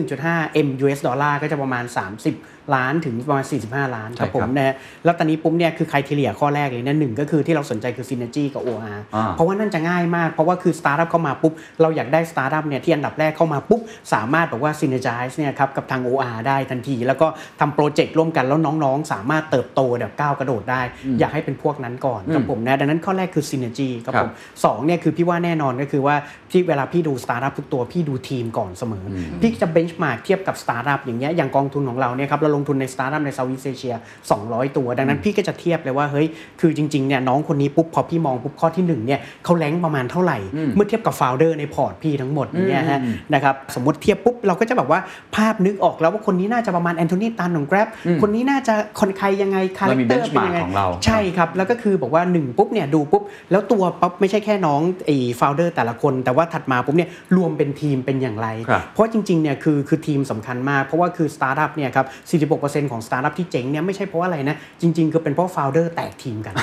[0.01, 1.83] 1-1.5 M US ดอลลาร์ก็จะประมาณ
[2.27, 13.81] 30ล้านถึงประมาณ 45 ล้านครับใช่ผครับผมนะแล้วตอนนี้ปุ๊บเนี่ยคือ criteria ข้อแรกเลยนะหนึ่งก็คือที่เราสนใจคือ synergy กับ OR อ่าเพราะว่านั่นจะง่ายมาก เพราะว่าคือสตาร์ทอัพเข้ามาปุ๊บ เราอยากได้สตาร์ทอัพเนี่ยที่อันดับแรกเข้ามาปุ๊บ
[14.13, 17.27] สามารถบอกว่า synergize เนี่ยครับกับทาง OR ได้ทันที แล้วก็
[17.59, 20.81] ทำโปรเจกต์ร่วมกันแล้วน้องๆ สามารถเติบโตแบบก้าวกระโดดได้
[21.19, 24.31] อยากให้เป็นพวกนั้นก่อนครับผมนะดังนั้นข้อแรกคือ synergy ครับผม
[24.63, 26.15] สองเนี่ยคือพี่ว่าแน่นอนก็คือว่า
[26.51, 33.95] ที่เวลาพี่ดูสตาร์ทอัพทุกตัวพี่ดูทีมก่อนเสมออพี่จะ benchmark เทียบกับสตาร์ทอัพอย่างเงี้ยอย่างกองทุนของเราเนี่ยครับเราลงทุนในสตาร์ทอัพใน Southeast Asia
[34.35, 36.27] 200 ตัว ดังนั้นพี่ก็จะเทียบเลยว่าเฮ้ย
[36.59, 40.37] คือจริงๆเนี่ยน้องคนนี้ปุ๊บพอพี่มองปุ๊บข้อที่หนึ่งเนี่ยเขาแรงประมาณเท่าไหร่
[40.75, 42.99] เมื่อเทียบกับ founder ในพอร์ตพี่ทั้งหมดอย่างเงี้ยฮะ
[43.33, 44.99] นะครับสมมติเทียบปุ๊บเราก็จะแบบว่า
[45.35, 47.87] ภาพนึกออกแล้วว่าคนนี้น่าจะประมาณแอนโทนีตันของ Grab
[48.21, 62.05] คนนี้น่าจะคนใครยังไง character เรามีเป็นยังไง benchmark ของเราใช่ครับแล้วก็คือบอกว่า1ปุ๊บเนี่ยดูปุ๊บแล้วตัวป๊อปไม่ใช่แค่น้องไอ้ founder แต่ละคน แต่ว่าถัดมาปุ๊บเนี่ยรวมเป็นทีมเป็นอย่างไรครับเพราะจริงๆเนี่ยคือคือทีมสำคัญมาก เพราะว่าคือสตาร์ทอัพเนี่ยครับ
[62.41, 66.55] 46%ของสตาร์ทอัพที่เจ๋งเนี่ยไม่ใช่เพราะอะไรนะ จริง ๆ คือเป็นเพราะ founder แตกทีมกัน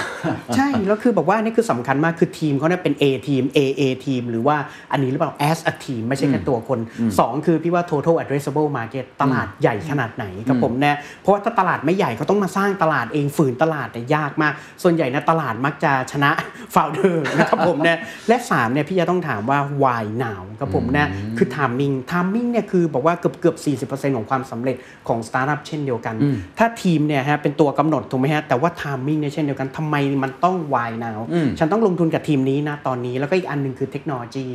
[0.56, 4.56] ใช่ แล้วคือบอกว่านี่คือสำคัญมากคือทีมเขาเนี่ยเป็น A ทีม AA ทีมหรือว่า
[4.92, 6.78] อันนี้หรือเปล่า as a team ไม่ใช่แค่ตัวคน
[7.12, 16.30] 2 คือพี่ว่า total addressable market ตลาดใหญ่ขนาดไหนครับผมแน่เพราะว่าถ้าตลาดไม่ใหญ่เขาต้องมาสร้างตลาดเองฝืนตลาดแต่ยยากมาก ส่วนใหญ่นะตลาดมักจะชนะ
[16.72, 24.76] founder นะครับผมเนี่ยและ3เนี่ยพี่จะต้องถามว่า why now ครับผมเนี่ยคือ timing timing เนี่ยคือบอกว่าเกือบเกือบ40%ของความสำเร็จ
[25.08, 26.14] ของสตาร์ทอัพเช่นเดียวกัน
[26.58, 31.20] ถ้าทีมเนี่ยฮะเป็นตัวกำหนดถูกไหมฮะแต่ว่า timing เนี่ยเช่นเดียวกันทำไมมันต้อง why now
[31.58, 34.46] ฉันต้องลงทุนกับทีมนี้นะตอนนี้แล้วก็อีกอันหนึ่งคือเทคโนโลยี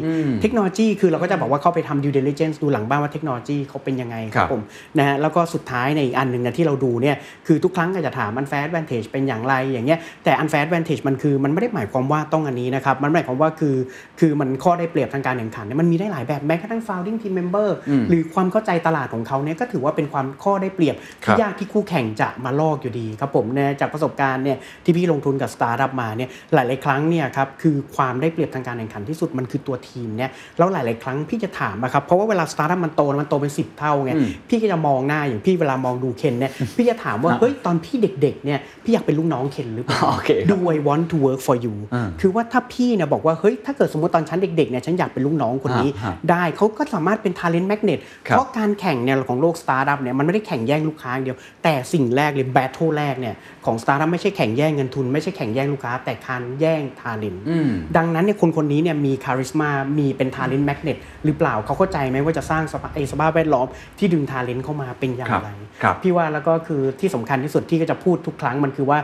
[0.42, 4.62] เทคโนโลยีคือเราก็จะบอกว่าเข้าไปทำ due diligence ดูหลังบ้านว่าเทคโนโลยีเขาเป็นยังไงคครัรับบผม
[4.98, 7.16] นะฮะแล้วก็สุดท้ายในอีกอันหนึ่งนะที่เราดูเนี่ย
[7.48, 13.76] คือทุกครั้งก็จะถาม unfair advantage เป็นอย่างไรอย่างเงี้ยแต่ unfair advantage มันคือมันไม่ได้หมายความว่าต้องอันนี้นะครับมันหมายความว่าคือ
[14.20, 17.70] คือมันข้อได้เปรียบทางการแข่งขันเนี่ยมันมีได้หลายแบบแม้กระทั่ง founding team member
[18.10, 34.12] หรือความเข้าใจตลาดของเขาเนี่ยก็ถือว่าเป็นความข้อได้เปรียบครัที่บยากที่คู่แข่งจะมาลอกอยู่ดีครับผมเนี่ยจากประสบการณ์เนี่ยที่พี่ลงทุนกับสตาร์ทอัพมาเนี่ยหลาย ๆ ครั้งเนี่ยครับคือความได้เปรียบทางการแข่งขันที่สุดมันคือตัวทีมเนี่ยแล้วหลาย ๆ ครั้งพี่จะถามนะครับเพราะว่าเวลาสตาร์ทอัพมันโตมันโตเป็น 10 เท่าไง
[34.50, 51.38] พี่ก็จะมองหน้าอย่างพี่เวลามองดูเคนเนี่ยพี่จะถามว่าเฮ้ยตอนพี่เด็ก ๆ เนี่ยพี่อยากเป็นลูกน้องเคนหรือเปล่าโอเคครับ Do I want to work for you อ่าคือว่าถ้าพี่เนี่ยบอกว่าเฮ้ยถ้าเกิดสมมติตอนฉันเด็ก ๆ เนี่ยฉันอยากเป็นลูกน้องคนนี้อ่าฮะได้เขาก็สามารถเป็น talent magnet ครับเพราะการแข่งเนี่ยของโลกสตาร์ทอัพเนี่ยมันไม่ได้แข่งแย่งลูกค้าอย่างเดียว
[51.64, 63.68] แต่สิ่งแรกเลย battle แรกเนี่ยของสตาร์ทอัพไม่ใช่แข่งแย่งเงินทุน ไม่ใช่แข่งแย่งลูกค้า แต่การแย่ง talent อืมดังนั้นเนี่ยคนคนนี้เนี่ยมีคาริสมามีเป็น talent magnet หรือเปล่าเขาเข้าใจไหมว่าจะสร้างสภาไอ้สภาพแวดล้อม
[64.00, 65.50] ที่ดึง talent เข้ามาเป็นอย่างไร
[65.84, 69.00] ครับพี่ว่าแล้วก็คือที่สำคัญที่สุดที่ก็จะพูดทุกครั้งมันคือว่า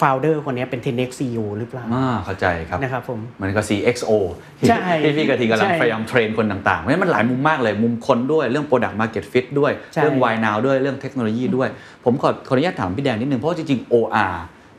[0.00, 4.10] founder คนนี้เป็น 10x CEO หรือเปล่าอ่าเข้าใจครับนะครับผมเหมือนกับ CXO
[4.58, 11.68] ที่ใช่ที่พี่กะทิกำลังใช่พยายามเทรนคนต่างๆเพราะฉะนั้นมันหลายมุมมากเลยมุมคนด้วยเรื่อง Product Market Fit ด้วยใช่เรื่อง Why Now ด้วยเรื่องเทคโนโลยีด้วย
[12.04, 14.34] ผมขอขออนุญาตถามพี่แดงนิดนึง เพราะว่าจริงๆ OR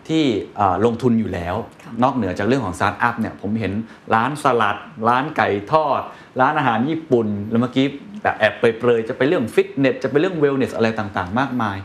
[0.08, 0.24] ที่
[0.56, 3.74] เอ่อลงทุนอยู่แล้วค่ะนอกเหนือจากเรื่องของสตาร์ทอัพเนี่ยผมเห็น
[4.14, 4.78] ร้านสลัด
[5.10, 6.02] ร้านไก่ทอด
[6.42, 7.86] ร้านอาหารญี่ปุ่น แล้วเมื่อกี้
[8.24, 11.78] แบบแอบเปรยๆจะไปเรื่องฟิตเนสจะไปเรื่อง wellness อะไรต่างๆ มากมาย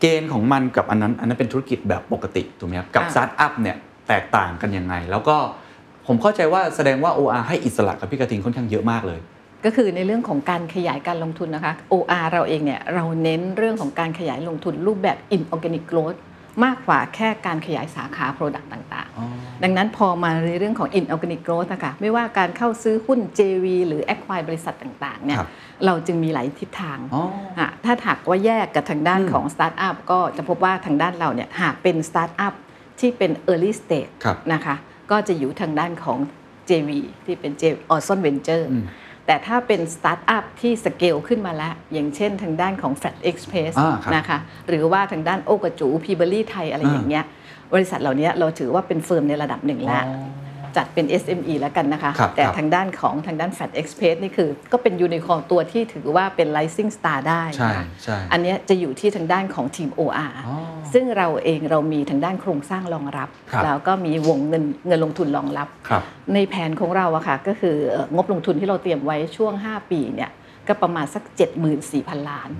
[0.00, 3.76] เกณฑ์ของมันกับอันนั้น อันนั้นเป็นธุรกิจแบบปกติถูกไหมครับกับอ่าสตาร์ทอัพเนี่ย
[4.08, 5.36] แตกต่างกันยังไง แล้วก็
[6.06, 9.20] ผมเข้าใจว่าแสดงว่า OR ให้อิสระกับพี่กระทิงค่อนข้างเยอะมากเลย
[9.64, 16.18] ก็คือในเรื่องของการขยายการลงทุนนะคะ OR เราเองเนี่ยเราเน้นเรื่องของการขยายลงทุนรูปแบบ inorganic growth
[16.64, 25.48] มากกว่าแค่การขยายสาขา Product ต่างๆ ดังนั้นพอมาในเรื่องของ inorganic growth นะคะไม่ว่าการเข้าซื้อหุ้น JV หรือ acquire บริษัทต่างๆเนี่ยครับ
[25.86, 27.24] เราจึงมีหลายทิศทางอ๋อ
[27.58, 32.54] อะถ้าถากว่าแยกกับทางด้านอืมของสตาร์ทอัพก็จะพบว่าทางด้านเราเนี่ยหากเป็นสตาร์ทอัพ
[33.00, 34.74] ที่เป็น early stage ครับนะคะ
[35.10, 36.18] ก็จะอยู่ทางด้านของ
[36.68, 36.90] JV
[37.26, 37.62] ที่เป็น J
[37.94, 38.84] o z o n Venture อืม
[39.26, 47.24] แต่ถ้าเป็นสตาร์ทอัพที่สเกลขึ้นมาแล้ว อย่างเช่นทางด้านของ Flash Express อ่าครับนะคะหรือว่าทางด้านโอ้กะจู๋ พีเบอร์รี่ไทยอะไรอย่างเงี้ย
[47.74, 50.04] บริษัทเหล่านี้เราถือว่าเป็น firm ในระดับหนึ่งแล้ว
[50.76, 60.56] จัดเป็น SME แล้วกันนะคะครับแต่ครับทางด้านของทางด้าน Flash Express นี่คือ ก็เป็นยูนิคอร์นตัวที่ถือว่าเป็น Rising Star ได้ใช่ค่ะใช่อันเนี้ยจะอยู่ที่ทางด้านของทีม OR อ๋อ
[60.92, 66.02] ซึ่งเราเองเรามีทางด้านโครงสร้างรองรับครับแล้วก็มีวงเงินเงินลงทุนรองรับครับ
[66.34, 70.30] ในแผนของเราอะค่ะก็คือเอ่องบลงทุนที่เราเตรียมไว้ช่วง 5 ปีเนี่ย
[70.68, 71.22] ก็ประมาณสัก
[71.76, 72.50] 74,000 ล้าน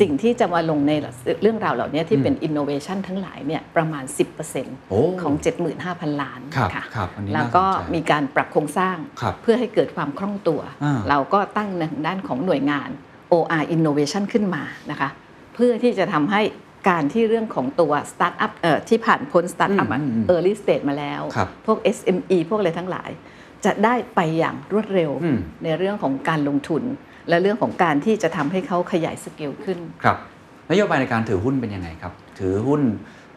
[0.00, 0.92] สิ่งที่จะมาลงใน
[1.42, 4.04] เรื่องราวเหล่านี้ที่เป็น innovation ทั้งหลายเนี่ยประมาณ
[4.88, 5.34] โอ้10%ของ
[5.78, 12.88] 75,000 ล้านครับค่ะครับอันนี้แล้วก็น่าสนใจมีการปรับโครงสร้างครับเพื่อให้เกิดความคล่องตัวอ่าเราก็ตั้งทางด้านของหน่วยงาน
[13.32, 15.08] OR Innovation ขึ้นมานะคะ
[15.54, 16.42] เพื่อที่จะทำให้
[16.88, 23.10] การที่เรื่องของตัวสตาร์ทอัพเอ่อที่ผ่านพ้นสตาร์ทอัพอืมอืม early stage มาแล้วครับพวก SME พวกอะไรทั้งหลาย
[23.64, 26.82] จะได้ไปอย่างรวดเร็วอืมในเรื่องของการลงทุน
[27.28, 30.16] และเรื่องของการที่จะทำให้เขาขยายสเกลขึ้นครับ
[30.70, 32.82] นโยบายในการถือหุ้นเป็นยังไงครับ ถือหุ้น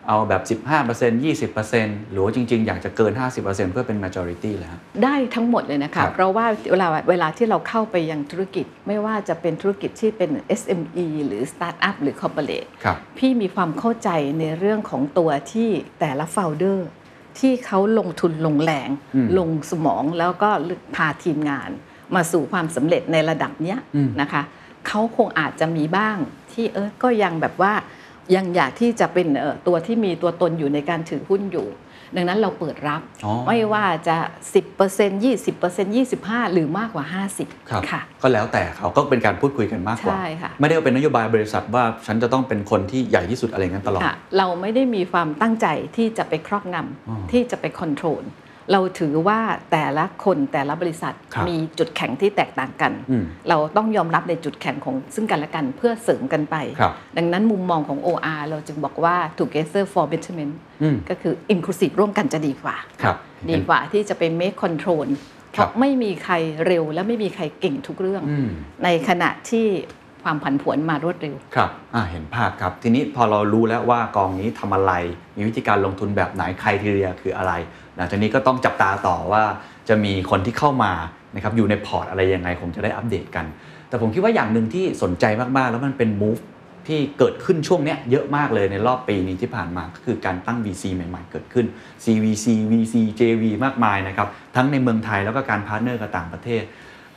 [0.08, 1.26] เอาแบบ 15%
[1.64, 15.70] 20%หรือว่าจริง ๆ อยากจะเกิน 50%เพื่อเป็น majority เลยครับได้ทั้งหมดเลยนะครัคะบเพราะว่าเวลาเวลาที่เราเข้าไปยังธุรกิจ ไม่ว่าจะเป็นธุรกิจที่เป็น SME หรือ Startup หรือ Corporate ครับพี่มีความเข้าใจในเรื่องของตัวที่
[16.00, 16.80] แต่ละ founder
[17.40, 20.50] ที่เขาลงทุนลงแรงอืมลงสมองแล้วก็
[20.96, 21.70] พาทีมงาน
[22.16, 24.42] มาสู่ความสำเร็จในระดับเนี้ยอืมนะคะ
[24.88, 26.18] เขาคงอาจจะมีบ้าง
[26.52, 27.74] ที่เออก็ยังแบบว่า
[28.36, 31.68] ยังอยากที่จะเป็นเอ่อตัวที่มีตัวตนอยู่ในการถือหุ้นอยู่
[32.16, 34.18] ดังนั้นเราเปิดรับอ๋อไม่ว่าจะ
[34.68, 37.06] 10% 20% 25 หรือมากกว่า
[37.38, 45.68] 50ครับค่ะก็แล้วแต่เขาก็เป็นการพูดคุยกันมากกว่าใช่ค่ะไม่ได้ว่าเป็นนโยบายบริษัทว่าฉันจะต้องเป็นคนที่ใหญ่ที่สุดอะไรงั้นตลอดค่ะเราไม่ได้มีความตั้งใจ
[45.98, 46.82] ที่จะไปครอบงอ๋
[47.14, 48.24] อำที่จะไปคอนโทรล
[48.72, 49.40] เราถือว่า
[49.72, 60.54] แต่ละคนแต่ละบริษัทครับมีจุดแข็งที่แตกต่างกันอืมเราต้องยอมรับในจุดแข็งของซึ่งกันและกันเพื่อเสริมกันไปครับดังนั้นมุมมองของ OR เราจึงบอกว่า together for betterment
[60.84, 63.16] อืมก็คือ inclusive ร่วมกันจะดีกว่าครับ
[63.50, 65.08] ดีกว่าที่จะไป make control
[65.54, 66.34] เพครับราะไม่มีใคร
[66.68, 68.50] เร็วและไม่มีใครเก่งทุกเรื่องอืม
[68.84, 69.66] ในขณะที่
[70.24, 74.94] ความผันผวนมารวดเร็ว ครับอ่าเห็นภาพครับ ทีนี้พอเรารู้แล้วว่ากองนี้ทำอะไร
[75.38, 77.54] มีวิธีการลงทุนแบบไหน criteria คืออะไร
[77.98, 79.44] หลังจากนี้ก็ต้องจับตาต่อว่า
[79.90, 80.92] จะมีคนที่เข้ามา
[81.36, 83.46] นะครับอยู่ในพอร์ตอะไรยังไงคงจะได้อัปเดตกัน
[83.90, 85.26] แต่ผมคิดว่าอย่างหนึ่งที่สนใจ
[85.58, 86.42] มากๆ แล้วมันเป็น move
[86.88, 91.66] ที่เกิดขึ้นช่วงนี้เยอะมากเลยในรอบปีนี้ที่ผ่านมาก็คือการตั้ง VC ใหม่ๆ เกิดขึ้น
[92.04, 96.64] CVC VC JV มากมายนะครับทั้งในเมืองไทยแล้วก็การ partner กับต่างประเทศ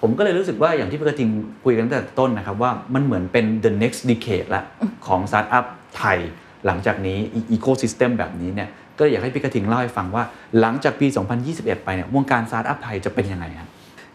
[0.01, 1.29] ผมก็เลยรู้สึกว่าอย่างที่พี่กระทิง
[1.65, 4.63] คุยกันตั้งแต่ต้นนะครับว่ามันเหมือนเป็น the next decade ละ
[5.07, 5.65] ของสตาร์ทอัพ
[5.99, 6.19] ไทย
[6.67, 7.19] หลังจากนี้
[7.53, 8.69] อีโค y ิสเต็มแบบนี้เนี่ย
[9.01, 10.25] ก็อยากให้พี่กระทิงเล่าให้ฟังว่า
[10.61, 11.07] หลังจากปี
[11.47, 13.69] 2021 ไปเนี่ยวงการสตาร์ทอัพไทยจะเป็นยังไงครับ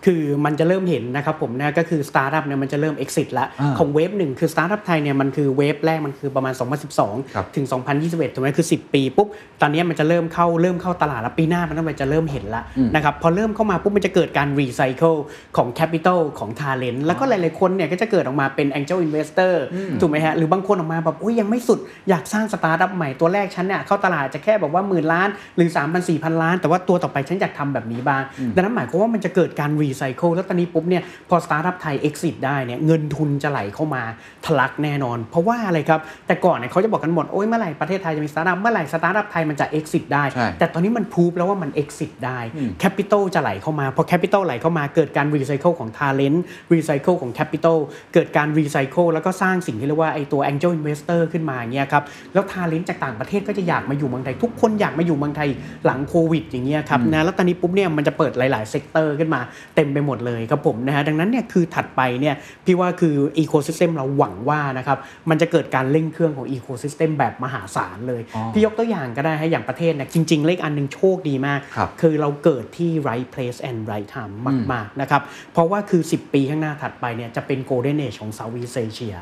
[0.06, 7.66] คือมันจะเริ่มเห็นนะครับผมนะก็คือสตาร์ทอัพเนี่ยมันจะเริ่ม exit ละอ่าของ wave หนึ่งคือสตาร์ทอัพไทยเนี่ยมันคือ wave แรกมันคือประมาณครับ2012 ถึง
[8.00, 9.28] 2021ถูกไหมคือ 10 ปีปุ๊บ
[9.62, 15.14] ตอนนี้มันจะเริ่มเข้าเริ่มเข้าตลาดแล้วปีหน้ามันต้องไปจะเริ่มเห็นละอืมนะครับพอเริ่มเข้ามาปุ๊บมันจะเกิดการรีไซเคิล
[15.58, 19.54] ของ capital ของ Talent แล้วก็หลายๆคนเนี่ยก็จะเกิดออกมาเป็น Angel Investor
[20.02, 28.22] ถูกไหมฮะหรือบางคนออกมาแบบอุ้ยยังไม่สุดอยากสร้างสตาร์ทอัพใหม่ตัวแรกฉันเนี่ยเข้าตลาดจะแค่แบบว่าหมื่นล้านหรือ3 0 0 0 4,000 ล้าน แต่ว่าตัวต่อไปฉันอยากทำแบบนี้บ้าง
[28.56, 34.04] ดังนั้นหมายความว่ามันจะเกิดการรีไซเคิลแล้วตอนนี้ปุ๊บเนี่ยพอสตาร์ทอัพไทย exit ได้เนี่ยเงินทุนจะไหลเข้ามา
[34.46, 46.40] ทะลักแน่นอน เพราะว่าอะไรครับ แต่ก่อนเนี่ยเขาจะบอกกันหมด โอ้ยเมื่อไหร่ประเทศไทยจะมีสตาร์ทอัพเมื่อไหร่สตาร์ทอัพไทยมันจะ exit ได้ใช่แต่ตอนนี้มันพูฟแล้วว่ามัน exit ได้อืม capital จะไหลเข้ามาพอ capital ไหลเข้ามาเกิดการรีไซเคิลของ Talent
[46.74, 47.78] รีไซเคิลของ capital
[48.14, 52.04] เกิดการรีไซเคิลแล้วก็สร้างสิ่งที่เรียกว่าไอตัว Angel Investor ขึ้นมาอย่างเงี้ยครับ
[52.34, 55.50] แล้ว Talent จากต่างประเทศก็จะอยากมาอยู่เมืองไทยทุกคนอยากมาอยู่เมืองไทย
[55.86, 59.42] หลังโควิดอย่างเงี้ยครับนะแล้วตอนนี้ปุ๊บเนี่ยมันจะเปิดหลาย ๆ sector ขึ้นมา
[59.76, 64.98] เต็มไปหมดเลยครับผมนะฮะดังนั้นเนี่ยคือถัดไปเนี่ยพี่ว่าคืออีโค y ิสเต็มเราหวังว่านะครับ
[65.30, 74.34] มันจะเกิดการเร่งเครื่องของอีโค y ิสเต็มแบบมหาศาลเลยอ๋อพี่ยกตัวอย่างก็ได้ให้อย่างประเทศเนี่ยจริง ๆ เลขอันหนึงโชคดีมากครับคือเราเกิดที่ right place and right time
[74.74, 75.22] มากๆนะครับ
[75.54, 79.18] เพราะว่าคือ 10 ปีข้างหน้าถัดไปเนี่ยจะเป็น golden age ของ Southeast Asia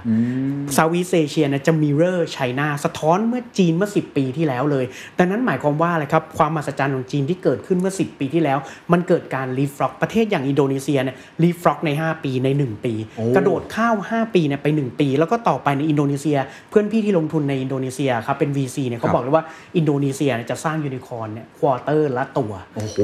[0.77, 4.85] Southeast Asia เนี่ยจะ mirror China สะท้อนเมื่อจีนเมื่อ 10 ปีที่แล้วเลย
[5.19, 8.57] ดังนั้นหมายความว่าอะไรครับความมหัศจรรย์ของจีนที่เกิดขึ้นเมื่อ 10 ปีที่แล้ว
[8.91, 16.37] มันเกิดการ leapfrog ประเทศอย่างอินโดนีเซียเนี่ย leapfrog ใน 5 ปีใน 1 ปีโอ้กระโดดข้าม 5 ปีเนี่ยไป 1 ปี แล้วก็ต่อไปในอินโดนีเซีย
[16.69, 19.43] เพื่อนพี่ที่ลงทุนในอินโดนีเซียครับเป็น VC เนี่ยเขาบอกเลยว่า
[19.77, 22.97] อินโดนีเซียเนี่ยจะสร้างยูนิคอร์นเนี่ย quarter ละตัวโอ้โห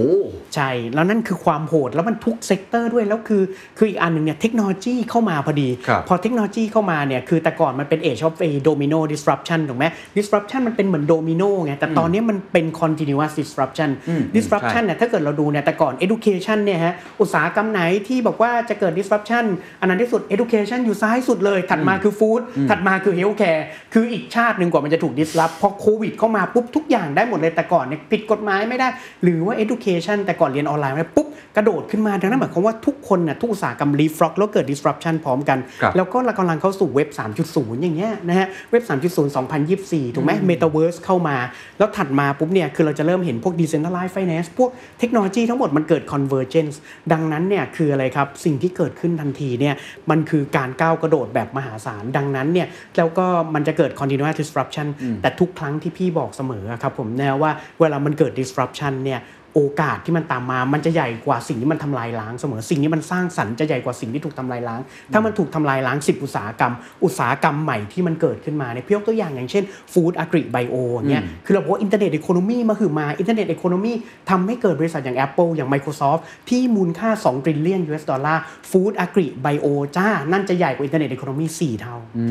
[0.55, 3.43] ใช่ แล้วนั่นคือความโหดแล้วมันทุก sector ด้วยแล้วคือ
[3.77, 9.85] คืออีกอันหนึ่งเนี่ยเทคโนโลยีเข้ามาพอดีครับพอเทคโนโลยีเข้ามาเนี่ยคือแต่ก่อนมันเป็น age of a domino disruption ถูกไหม
[10.17, 19.45] disruption มันเป็นเหมือนโดมิโนไงแต่ตอนนี้มันเป็น continuous disruption อืม disruption เนี่ยถ้าเกิดเราดูเนี่ยแต่ก่อน education เนี่ยฮะอุตสาหกรรมไหนที่บอกว่าจะเกิด disruption
[19.79, 28.87] อันนั้นที่สุด education อยู่ซ้ายสุดเลย ถัดมาคือ food ถัดมาคือ healthcare คืออีกชาติหนึ่งกว่ามันจะถูก disrupt พอโควิดเข้ามาปุ๊บทุกอย่างได้หมดเลยแต่ก่อนเนี่ยผิดกฎหมายไม่ได้
[29.23, 37.09] หรือว่า education แต่ก่อนเรียนออนไลน์ไม่ได้ปุ๊บกระโดดขึ้นมาดังนั้นหมายความว่าทุกคนน่ะทุกอุตสาหกรรม leapfrog แล้วเกิด disruption พร้อมกันครับแล้วก็เรากำลังเข้าสู่เว็บ
[37.45, 39.35] 3.0 อย่างเงี้ยนะฮะเว็บ 3.0
[39.67, 41.37] 2024 ถูกไหม Metaverse เข้ามา
[41.77, 46.75] แล้วถัดมาปุ๊บเนี่ยคือเราจะเริ่มเห็นพวก decentralized finance พวกเทคโนโลยีทั้งหมดมันเกิด convergence
[47.13, 49.75] ดังนั้นเนี่ยคืออะไรครับสิ่งที่เกิดขึ้นทันทีเนี่ย
[50.09, 54.87] มันคือการก้าวกระโดดแบบมหาศาล ดังนั้นเนี่ยแล้วก็มันจะเกิด continuous disruption
[55.21, 59.19] แต่ทุกครั้งที่พี่บอกเสมออะครับผมแนวว่าเวลามันเกิด disruption เนี่ย
[59.59, 64.79] โอกาสที่มันตามมา มันจะใหญ่กว่าสิ่งที่มันทำลายล้างเสมอ สิ่งที่มันสร้างสรรค์จะใหญ่กว่าสิ่งที่ถูกทำลายล้าง
[65.13, 73.93] ถ้ามันถูกทำลายล้าง 10 อุตสาหกรรม อุตสาหกรรมใหม่ที่มันเกิดขึ้นมาเนี่ยพี่ยกตัวอย่างอย่างเช่น Food Agri Bio อย่างเงี้ยคือเราบอกว่า internet economy มาคือมา internet economy
[74.29, 78.41] ทำให้เกิดบริษัทอย่าง Apple อย่าง Microsoft ที่มูลค่า2 trillion US dollar
[78.71, 79.67] Food Agri Bio
[79.97, 82.25] จ้านั่นจะใหญ่กว่า internet economy 4เท่าอื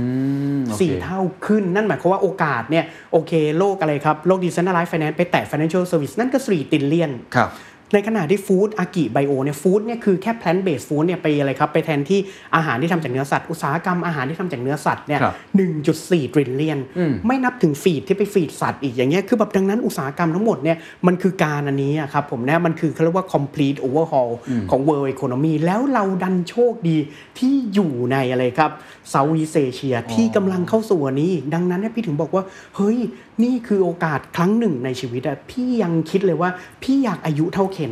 [0.56, 7.50] มมโอเคสี่เท่าขึ้นนั่นหมายความว่าโอกาสเนี่ยโอเคโลกอะไรครับโลก decentralized finance ไปแตะ financial service นั่นก็4 trillion ครับ
[7.94, 12.20] ในขณะที่ฟู้ดอากิไบโอเนี่ยฟู้ดเนี่ยคือแค่ plant based food เนี่ยไปอะไรครับไปแทนที่
[12.56, 15.34] อาหารที่ทำจากเนื้อสัตว์อุตสาหกรรมอาหารที่ทำจากเนื้อสัตว์เนี่ยครับ
[15.84, 20.76] 1.4 trillion อืมไม่นับถึงฟีดที่ไปฟีดสัตว์อีกอย่างเงี้ยคือแบบดังนั้นอุตสาหกรรมทั้งหมดเนี่ย
[21.06, 24.32] มันคือการอันนี้อะครับผมนะมันคือเขาเรียกว่า complete overhaul
[24.70, 26.96] ของ world economy แล้วเราดันโชคดี
[27.38, 28.70] ที่อยู่ในอะไรครับ
[29.12, 32.44] Southeast Asia ที่กำลังเข้าสู่อันนี้อีกดังนั้นเนี่ยพี่ถึงบอกว่า
[32.76, 32.98] เฮ้ย
[33.44, 36.50] นี่คือโอกาสครั้งหนึ่งในชีวิตอะพี่ยังคิดเลยว่า
[36.82, 37.90] พี่อยากอายุเท่าเคน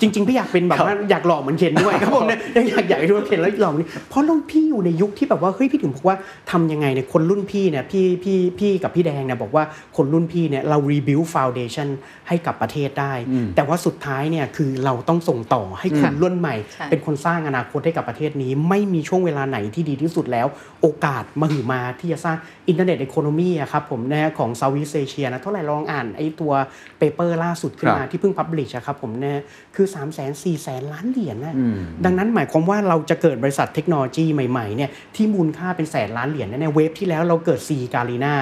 [0.00, 6.16] จริง ๆ พี่อยากเป็นแบบว่าอยากหล่อเหมือนเคนด้วยครับผมเนี่ยยังอยากใหญ่ด้วยเคนแล้วหล่อเหมือนเพราะเราพี่อยู่ในยุคที่แบบว่าเฮ้ยพี่ถึงบอกว่า
[6.50, 9.64] ทำยังไงเนี่ยคนรุ่นพี่เนี่ยพี่พี่พี่กับพี่แดงเนี่ยบอกว่า
[9.96, 11.88] คนรุ่นพี่เนี่ยเรา rebuild foundation
[12.28, 13.12] ให้กับประเทศได้
[13.56, 20.46] แต่ว่าสุดท้ายเนี่ยคือเราต้องส่งต่อให้คนรุ่นใหม่ใช่เป็นคนสร้างอนาคตให้กับประเทศนี้ ไม่มีช่วงเวลาไหนที่ดีที่สุดแล้ว
[20.82, 22.36] โอกาสมหึมาที่จะสร้าง
[22.68, 26.52] อินเทอร์เน็ต e อ o โนมีอะครับผมนะของ Southeast Asia นะเท่าไหร่ลองอ่านไอ้ตัว
[26.98, 29.42] paper ล่าสุดขึ้นมาครับที่เพิ่ง publish อะครับผมนะ
[29.76, 38.34] คือ3 0 0 0 0 0 4 0 0 0ล้านเหรียญนะอืมดังนั้นหมายความว่าเราจะเกิดบริษัทเทคโนโลยีใหม่ๆเนี่ยที่มูลค่าเป็นแสนล้านเหรียญเนี่ยใน wave ที่แล้วเราเกิด Sea Garena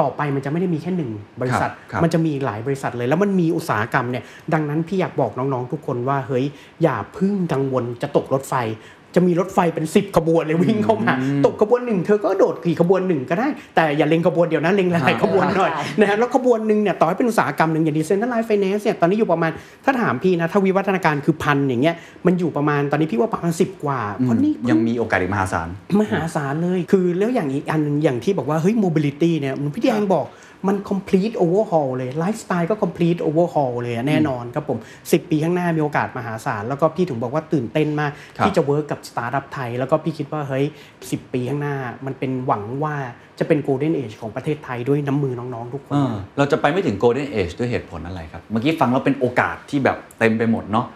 [0.00, 6.44] ต่อไปมันจะไม่ได้มีแค่หนึ่งบริษัทครับมันจะมีหลายบริษัทเลย แล้วมันมีอุตสาหกรรมเนี่ยดังนั้นพี่อยากบอกน้องๆทุกคนว่าเฮ้ย
[6.82, 8.54] อย่าเพึ่งกังวลจะตกรถไฟ
[9.18, 11.14] จะมีรถไฟเป็น 10 ขบวนเลยวิ่งเข้ามา
[11.46, 19.50] ตกขบวนหนึ่งเธอก็โดดขี่ขบวนหนึ่งก็ได้ แต่อย่าเล็งขบวนเดียวนะเล็งหลายๆขบวนหน่อยใช่นะฮะแล้วขบวนหนึ่งเนี่ยต่อให้เป็นอุตสาหกรรมหนึ่งอย่าง decentralized finance เนี่ยตอนนี้อยู่ประมาณ
[19.84, 21.94] ถ้าถามพี่นะถ้าวิวัฒนาการคือพันอย่างเงี้ย
[22.26, 25.68] มันอยู่ประมาณตอนนี้พี่ว่าประมาณสิบกว่าเพราะนี่ยังมีโอกาสอีกมหาศาล
[26.00, 30.26] มหาศาลเลย คือแล้วอย่างอีกอันหนึ่งอย่างที่บอกว่าเฮ้ย mobility เนี่ยเหมือนพี่แดงบอก
[30.66, 40.64] มัน complete overhaul เลยไลฟ์สไตล์ก็ complete overhaul เลยอะแน่นอนครับผม 10 ปีข้างหน้ามีโอกาสมหาศาล แล้วก็พี่ถึงบอกว่าตื่นเต้นมากครับที่จะ work กับสตาร์ทอัพไทย แล้วก็พี่คิดว่า เฮ้ย
[40.98, 42.94] 10 ปีข้างหน้ามันเป็นหวังว่า
[43.38, 50.86] จะเป็น golden age ของประเทศไทยด้วยน้ำมือน้อง ๆ ทุกคนเออเราจะไปไม่ถึง Golden Age ด้วยเหตุผลอะไรครับ เมื่อกี้ฟังแล้วเป็นโอกาสที่แบบเต็มไปหมดเนาะ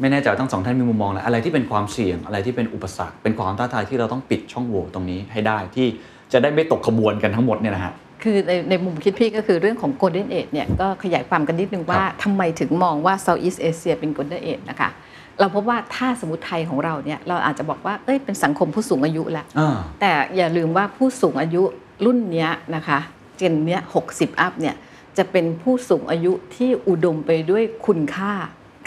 [0.00, 5.86] ไม่แน่ใจว่าทั้งสองท่านมีมุมมองอะไรอะไรที่เป็นความเสี่ยงอะไรที่เป็นอุปสรรค เป็นความท้าทายที่เราต้องปิดช่องโหว่ตรงนี้ให้ได้ที่
[6.32, 14.90] จะได้ไม่ตกขบวนกันทั้งหมดเนี่ยนะฮะ คือในในมุมคิดพี่ก็คือเรื่องของ Golden Age เนี่ยก็ขยายความกันนิดนึงว่าทำไมถึงมองว่า Southeast Asia เป็น Golden Age นะคะ
[15.38, 21.62] เราพบว่าถ้าสมมติไทยของเราเนี่ยเราอาจจะบอกว่าเอ้ยเป็นสังคมผู้สูงอายุแล้วอ่าแต่อย่าลืมว่าผู้สูงอายุ
[22.04, 22.98] รุ่นเนี้ยนะคะ
[23.36, 24.74] เจนเนี้ยหกสิบอัพเนี่ย
[25.18, 28.32] จะเป็นผู้สูงอายุที่อุดมไปด้วยคุณค่า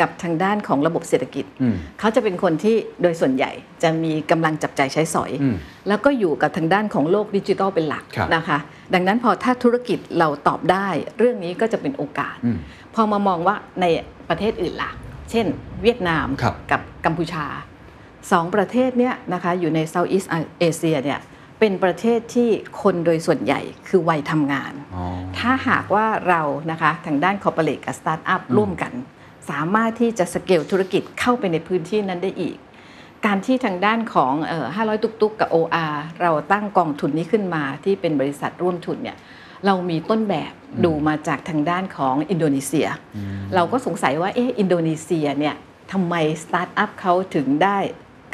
[0.01, 3.51] กับทางด้านของระบบเศรษฐกิจอืมเขาจะเป็นคนที่โดยส่วนใหญ่
[3.84, 5.56] จะมีกำลังจับใจายใช้สอยอืม
[5.88, 8.58] แล้วก็อยู่กับทางด้านของโลกดิจิทัลเป็นหลักครับนะคะ
[8.93, 12.58] ดังนั้นพอถ้าธุรกิจเราตอบได้ เรื่องนี้ก็จะเป็นโอกาสอืม
[12.95, 13.86] พอมามองว่าใน
[14.29, 14.91] ประเทศอื่นล่ะ
[15.32, 15.45] เช่น
[15.84, 17.45] เวียดนามครับกับกัมพูชา
[18.32, 20.27] สองประเทศเนี้ยนะคะอยู่ใน Southeast
[20.62, 21.19] Asia เนี่ย
[21.60, 22.49] เป็นประเทศที่
[22.82, 25.03] คนโดยส่วนใหญ่คือวัยทำงานอ๋อ
[25.39, 28.93] ถ้าหากว่าเรานะคะทางด้าน corporate กับสตาร์ทอัพร่วมกัน
[29.49, 32.58] สามารถที่จะสเกลธุรกิจเข้าไปในพื้นที่นั้นได้อีก
[33.25, 39.17] การที่ทางด้านของเอ่อ500 ตุกตุกกับ OR เราตั้งกองทุนนี้ขึ้นมาที่เป็นบริษัทร่วมทุนเนี่ย
[39.65, 40.51] เรามีต้นแบบ
[40.86, 42.88] ดูมาจากทางด้านของอินโดนีเซีย
[43.56, 45.56] เราก็สงสัยว่าเอ๊ะอินโดนีเซียเนี่ย
[45.91, 47.77] ทำไมสตาร์ทอัพเขาถึงได้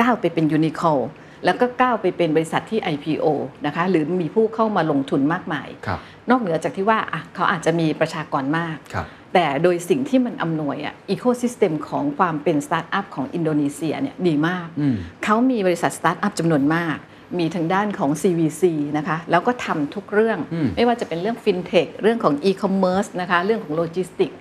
[0.01, 0.99] ก้าวไปเป็นยูนิคอร์น
[1.45, 3.25] แล้วก็ก้าวไปเป็นบริษัทที่ IPO
[3.65, 16.97] นะคะหรือมีผู้เข้ามาลงทุนมากมายครับนอกเหนือจากที่ว่าอะเขาอาจจะมีประชากรมากครับ แต่โดยสิ่งที่มันอำนวยอะ ecosystem ของความเป็นสตาร์ทอัพของอินโดนีเซียเนี่ยดีมากอืมเขามีบริษัทสตาร์ทอัพจำนวนมาก
[17.39, 18.63] มีทางด้านของ CVC
[18.97, 24.31] นะคะ แล้วก็ทำทุกเรื่องอืมไม่ว่าจะเป็นเรื่องฟินเทคเรื่องของ e-commerce นะคะ เรื่องของโลจิสติก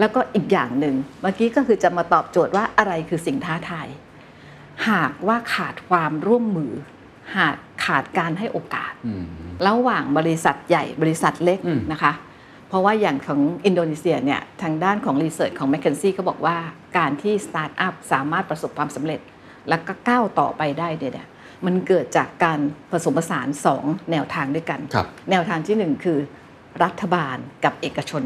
[0.00, 3.88] แล้วก็อีกอย่างหนึ่ง เมื่อกี้ก็คือจะมาตอบโจทย์ว่าอะไรคือสิ่งท้าทาย
[4.88, 6.72] หากว่าขาดความร่วมมือ
[7.36, 9.24] หากขาดการให้โอกาสอืม
[9.66, 12.12] ระหว่างบริษัทใหญ่บริษัทเล็กอืมนะคะ
[12.68, 16.56] เพราะว่าอย่างของอินโดนีเซียเนี่ยทางด้านของรีเสิร์ชของ m c k เคนซี่ก็บอกว่า
[16.98, 19.20] การที่สตาร์ทอัพสามารถประสบความสำเร็จ
[19.68, 21.28] แล้วก็ก้าวต่อไปได้เนี่ย
[21.66, 26.18] มันเกิดจากการผสมผสาน 2 แนวทางด้วยกันครับแนวทางทีหนึ่1 คือ
[26.82, 28.22] รัฐบาลกับเอกชน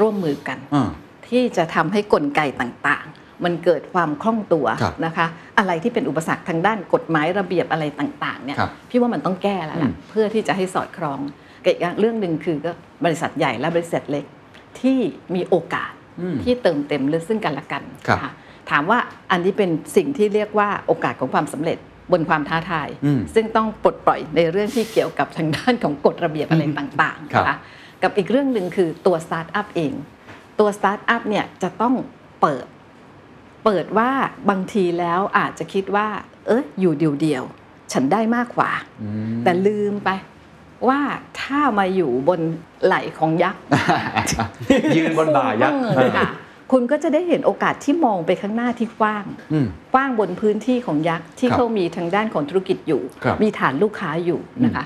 [0.00, 0.90] ร่วมมือกันอ่า
[1.28, 5.26] ที่จะทำให้กลไกต่างๆ มันเกิดความคล่องตัวครับนะคะ
[5.58, 11.20] อะไรที่เป็นอุปสรรคทางด้านกฎหมายระเบียบอะไรต่างๆเนี่ยครับพี่ว่ามันต้องแก้แล้วอืล่ะมเพื่อที่จะให้สอดคล้อง
[11.64, 12.72] กับอีกอย่างเรื่องหนึ่งคือก็
[13.04, 14.24] บริษัทใหญ่และบริษัทเล็ก
[14.80, 14.98] ที่
[15.34, 18.32] มีโอกาสอืมที่เติมเต็มหรือซึ่งกันและกันครับนะคะ
[18.70, 18.98] ถามว่า
[19.30, 21.78] อันนี้เป็นสิ่งที่เรียกว่าโอกาสของความสำเร็จ
[22.12, 27.56] บนความท้าทายอืมซึ่งต้องปลดปล่อยในเรื่องที่เกี่ยวกับทางด้านของกฎระเบียบอะไรต่างๆครับนะคะ
[28.02, 29.92] กับอีกเรื่องหนึ่งคือตัวสตาร์ทอัพเอง
[30.58, 31.94] ตัวสตาร์ทอัพเนี่ยจะต้อง
[32.40, 32.66] เปิด
[33.64, 34.10] เปิดว่า
[34.50, 36.08] บางทีแล้วอาจจะคิดว่า
[36.46, 38.70] เอออยู่เดี่ยวๆ ฉันได้มากกว่า
[39.02, 39.08] อื
[39.38, 40.10] มแต่ลืมไป
[40.88, 41.00] ว่า
[41.40, 42.40] ถ้ามาอยู่บน
[42.84, 43.60] ไหล่ของยักษ์
[44.96, 46.28] ยืนบนบ่ายักษ์เออค่ะ
[46.72, 54.84] คุณก็จะได้เห็นโอกาสที่มองไปข้างหน้าที่กว้างอืมกว้างบนพื้นที่ของยักษ์ที่ครับเขามีทางด้านของธุรกิจอยู่ครับมีฐานลูกค้าอยู่นะคะ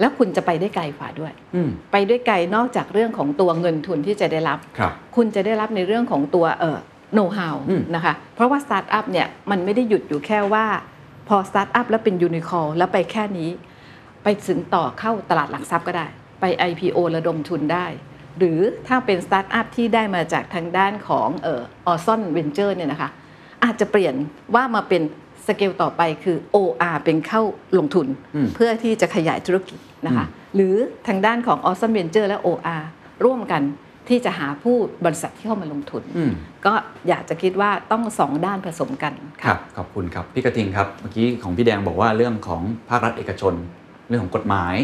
[0.00, 6.78] แล้วคุณจะไปได้ไกลกว่าด้วยอืมไปด้วยไกลนอกจากเรื่องของตัวเงินทุนที่จะได้รับครับคุณจะได้รับในเรื่องของตัวเอ่อ
[7.14, 10.64] โน้ตฮาวอืมนะคะ เพราะว่าสตาร์ทอัพเนี่ยมันไม่ได้หยุดอยู่แค่ว่า
[11.28, 13.50] พอสตาร์ทอัพแล้วเป็นยูนิคอร์นแล้วไปแค่นี้
[14.28, 16.06] ไปสินต่อเข้าตลาดหลักทรัพย์ก็ได้
[16.40, 17.86] ไป IPO ระดมทุนได้
[18.38, 23.10] หรือถ้าเป็นสตาร์ทอัพที่ได้มาจากทางด้านของเอ่อ ORZON Ventures เนี่ยนะคะ
[23.64, 24.14] อาจจะเปลี่ยน
[24.54, 25.02] ว่ามาเป็น
[25.46, 27.42] สเกลต่อไปคือ OR เป็นเข้า
[27.78, 30.74] ลงทุนอืมเพื่อที่จะขยายธุรกิจนะคะ หรือ
[31.08, 32.82] ทางด้านของ ORZON Ventures และ OR
[33.24, 33.62] ร่วมกัน
[34.08, 36.32] ที่จะหาผู้บริษัทที่เข้ามาลงทุนอืม
[36.66, 36.72] ก็
[37.08, 39.12] อยากจะคิดว่าต้องสองด้านผสมกัน
[39.42, 43.54] ครับ ขอบคุณครับ พี่กระทิงครับ เมื่อกี้ของพี่แดงบอกว่าเรื่องของภาครัฐเอกชน
[44.08, 44.74] เรื่องของกฎหมาย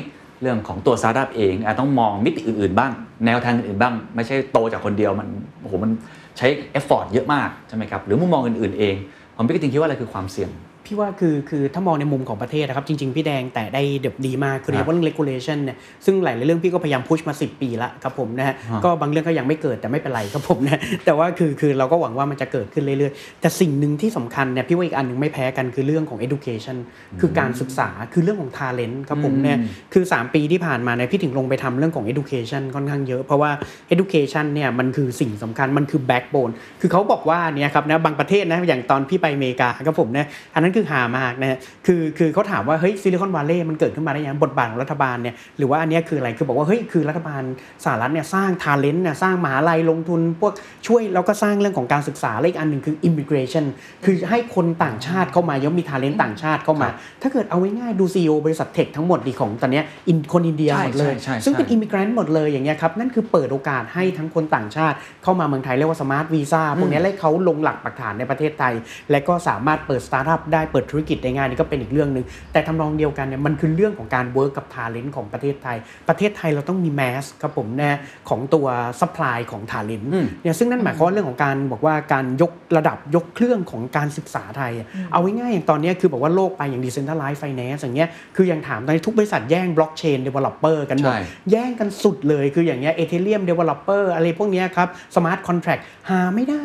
[0.42, 2.92] เรื่องของตัวสตาร์ทอัพเองอาจต้องมองมิติอื่นๆบ้าง
[3.26, 5.28] แนวทางอื่นๆบ้าง ไม่ใช่โตจากคนเดียวมัน
[5.60, 5.90] โอ้โหมัน
[6.38, 8.94] ใช้ effort เยอะมากใช่ไหมครับหรือมุมมองอื่นๆเอง
[9.36, 10.50] ผมพี่กระทิงคิดว่าอะไรคือความเสี่ยง
[10.86, 26.76] พี่ว่าคือคือถ้ามองในมุมของประเทศนะครับ จริง ๆ พี่แดงแต่ได้ deep ดีมากคือโดยเฉพาะเรื่อง regulation เนี่ยซึ่งหลายๆเรื่องพี่ก็พยายาม push มา 10 ปีละครับผมนะฮะฮะก็บางเรื่องก็ยังไม่เกิดแต่ไม่เป็นไรครับผมนะแต่ว่าคือคือเราก็หวังว่ามันจะเกิดขึ้นเรื่อยๆ แต่สิ่งหนึ่งที่สำคัญเนี่ยพี่ว่าอีกอันหนึ่งไม่แพ้กันคือเรื่องของ education
[27.20, 29.58] คือการศึกษาคือเรื่องของ talent ครับผมเนี่ย
[29.92, 33.50] คือ 3 ปีที่ผ่านมาเนี่ยพี่ถึงลงไปทำเรื่องของ education ค่อนข้างเยอะ เพราะว่า
[33.94, 47.42] education เนี่ยมันคือสิ่งสำคัญมันคือ backbone คือเขาบอกว่าเนี่ยครับนะบางประเทศนะอย่างตอนพี่ไปอเมริกาครับผมเนี่ยอันนั้นคือหามากนะฮะคือคือเขาถามว่าเฮ้ยซิลิคอนวัลเลย์มันเกิดขึ้นมาได้ยังไงบทบาทของรัฐบาลเนี่ยหรือว่าอันเนี้ยคืออะไรคือบอกว่าเฮ้ยคือรัฐบาล
[47.84, 50.52] สหรัฐเนี่ยสร้าง talent เนี่ยสร้างมหาลัยลงทุน พวก
[50.86, 53.64] ช่วยแล้วก็สร้างเรื่องของการศึกษาและอีกอันหนึ่งคือ immigration
[54.04, 56.88] คือให้คนต่างชาติเข้ามาย่อมมี talent ต่างชาติเข้ามา
[57.22, 68.74] ถ้าเกิดเอาง่ายๆดู CEO บริษัท tech ทั้งหมดดีของตอนเนี้ยอินคนอินเดียใช่หมดเลยใช่ใช่ซึ่งเป็นใช่ immigrant หมดเลยอย่างเงี้ยครับนั่นคือเปิดโอกาสให้ทั้งคนต่างชาติเข้ามาเมืองไทยเรียกว่า smart visa พวกเนี้ยให้เขาลงหลักปักฐานในประเทศไทย
[69.10, 75.76] และก็สามารถเปิดสตาร์ทอัพได้เปิดธุรกิจได้ง่ายนี่ก็เป็นอีกเรื่องหนึ่งแต่ทำนองเดียวกันเนี่ยมันคือเรื่องของการ work กับ talent ของประเทศไทย
[76.08, 77.98] ประเทศไทยเราต้องมี mass ครับผมนะ
[78.28, 78.66] ของตัว
[79.00, 95.82] supply ของ talent อืมเนี่ยซึ่งนั่นหมายความว่าเรื่องของการบอกว่าการยกระดับยกเครื่องของการศึกษาไทยอะเอาง่ายๆอย่างตอนเนี้ยคือบอกว่าโลกไปอย่าง decentralized finance อย่างเงี้ยคืออย่างถามตอนนี้ทุกบริษัทแย่ง blockchain developer กันหมดใช่แย่งกันสุดเลยคืออย่างเงี้ย Ethereum developer อะไรพวกเนี้ยครับ smart contract
[96.08, 96.62] หาไม่ได้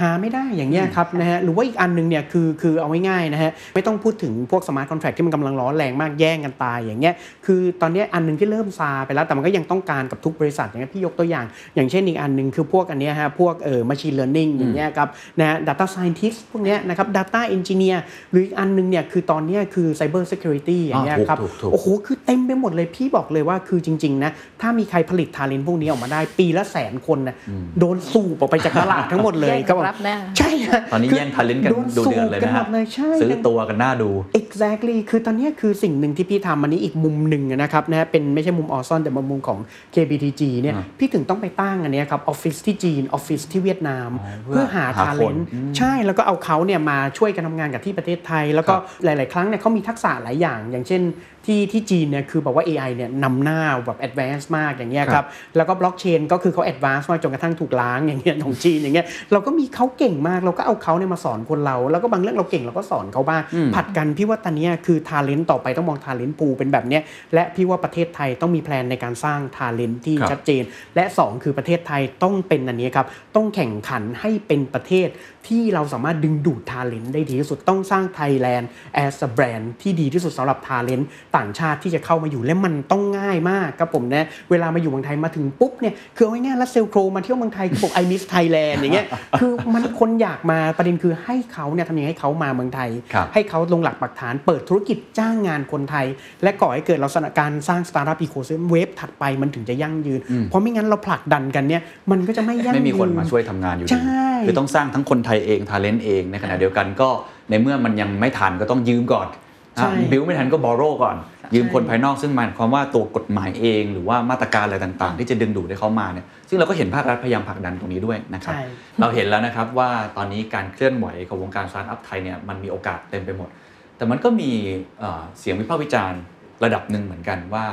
[0.00, 7.14] หาไม่ได้อย่างเงี้ยครับนะฮะหรือว่าอีกอันหนึงเนี่ยคือคือเอาง่ายๆนะฮะไม่ต้องพูดถึงพวก smart contract ที่มันกำลังร้อนแรงมากแย่งกันตายอย่างเงี้ย
[7.46, 15.08] คือตอนเนี้ยอันหนึงที่เริ่มซาไปแล้วแต่มันก็ยังต้องการกับทุกบริษัทอย่างเงี้ยพี่ยกตัวอย่าง อย่างเช่นอีกอันหนึงคือพวกอันเนี้ยฮะพวกเอ่อ machine learning อย่างเงี้ยครับ
[15.40, 17.98] นะฮะ data scientist พวกเนี้ยนะครับ data engineer
[18.30, 24.30] หรืออีกอันหนึ่งเนี่ยคือตอนเนี้ยคือ cyber security อย่างเงี้ยอ่าถูกครับถูกถูกโอ้โหคือเต็มไปหมดเลยพี่บอกเลยว่าคือจริงๆนะ
[24.60, 27.36] ถ้ามีใครผลิต talent พวกนี้ออกมาได้ปีละแสนคนนะ
[27.78, 34.10] โดนสูบออกไปจากตลาดทั้งหมดเลยแย่งครับผมรับแน่ใช่ฮะตอนนี้คือแย่ง talent กันดุเดือดเลยสูบนะฮะหมดเลยใช่ซื้อตัวกันน่าดู
[34.40, 39.58] exactly คือตอนเนี้ยคือสิ่งหนึ่งที่พี่ทำอันนี้อีกมุมหนึ่งนะครับนะเป็นไม่ใช่มุม ORZON แต่มุมของ
[39.94, 45.44] KBTG เนี่ยอ่าพี่ถึงต้องไปตั้งอันเนี้ยครับออฟฟิศที่จีนออฟฟิศที่เวียดนามอ๋อเพื่อเพื่อหาหาคน talent
[45.78, 51.02] ใช่แล้วก็เอาเขาเนี่ยมาช่วยกันทำงานกับที่ประเทศไทย แล้วก็ครับหลาย ๆ ครั้งเนี่ยเขามีทักษะหลายอย่าง อย่างเช่น
[51.48, 67.02] ที่ที่จีนเนี่ยคือบอกว่า AI เนี่ยนำหน้าแบบ advance มากอย่างเงี้ยครัรับแล้วก็บล็อกเชนก็คือเขา advance มากจนกระทั่งถูกล้างอย่างเงี้ยของจีนอย่างเงี้ยเราก็มีเขาเก่งมากเราก็เอาเขาเนี่ยมาสอนคนเรา แล้วก็บางเรื่องเราเก่งเราก็สอนเขาบ้างอืมผัดกันพี่ว่าตอนเนี้ยคือ talent ต่อไปต้องมอง talent pool เป็นแบบเนี้ย
[67.34, 70.62] และพี่ว่าประเทศไทยต้องมี plan ในการสร้าง talent ที่ครับชัดเจน
[70.96, 73.06] และสองคือประเทศไทยต้องเป็นอันนี้ครับ
[73.36, 75.08] ต้องแข่งขันให้เป็นประเทศ
[75.48, 78.64] ที่เราสามารถดึงดูดทาเลนต์ได้ดีที่สุดต้องสร้าง Thailand
[79.04, 89.06] as a brand ที่ดีที่สุดสำหรับทาเลนต์ต่างชาติที่จะเข้ามาอยู่และมันต้องง่ายมากครับผมนะเวลามาอยู่เมืองไทยมาถึงปุ๊บเนี่ยคือเอาง่ายๆแล้วเซลโครมาเที่ยวเมืองไทยคือบอก I miss Thailand อย่างเงี้ย
[89.40, 96.06] คือมันคนอยากมาประเด็นคือให้เขาเนี่ยทำยังไงให้เขามาเมืองไทยครับให้เขาลงหลักปักฐานเปิดธุรกิจจ้างงานคนไทย
[96.42, 107.08] และก่อให้เกิดลักษณะการสร้างสตาร์ทอัพ ecosystem wave ถัดไปมันถึงจะยั่งยืน เพราะไม่งั้นเราผลักดันกันเนี่ยมันก็จะไม่ยั่งยืนไม่มีคนมาช่วยทำงานอยู่ดีใช่คือต้องสร้างทั้งคนไทยเอง talent เองในขณะเดียวกันก็
[107.50, 109.28] ในเมื่อมันยังไม่ทันก็ต้องยืมก่อน
[109.76, 118.64] ใช่บิวไม่ทันก็ borrow ก่อนใช่ยืมคนภายนอกซึ่งหมายความว่าตัวกฎหมายเองหรือว่ามาตรการอะไรต่างๆ ที่จะดึงดูดให้เขามาเนี่ยซึ่งเราก็เห็นภาครัฐพยายามผลักดันตรงนี้ด้วยนะครับใช่
[119.00, 123.48] เราเห็นแล้วนะครับว่าตอนนี้การเคลื่อนไหวของวงการสตาร์ทอัพไทยเนี่ยมันมีโอกาสเต็มไปหมด
[123.96, 124.50] แต่มันก็มี
[124.98, 126.20] เอ่อเสียงวิพากษ์วิจารณ์
[126.64, 127.66] ระดับหนึ่งเหมือนกันว่า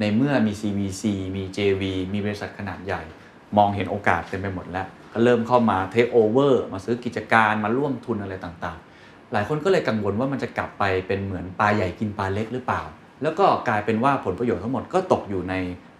[0.00, 1.02] ในเมื่อมี CVC
[1.36, 3.02] มี JV มีบริษัทขนาดใหญ่
[3.56, 12.82] มองเห็นโอกาสเต็มไปหมดแล้วก็ เริ่มเข้ามาเทคโอเวอร์มาซื้อกิจการมาร่วมทุนอะไรต่างๆ หลายคนก็เลยกังวลว่ามันจะกลับไปเป็นเหมือนปลาใหญ่กินปลาเล็กหรือเปล่า
[13.22, 15.54] แล้วก็กลายเป็นว่าผลประโยชน์ทั้งหมดก็ตกอยู่ใน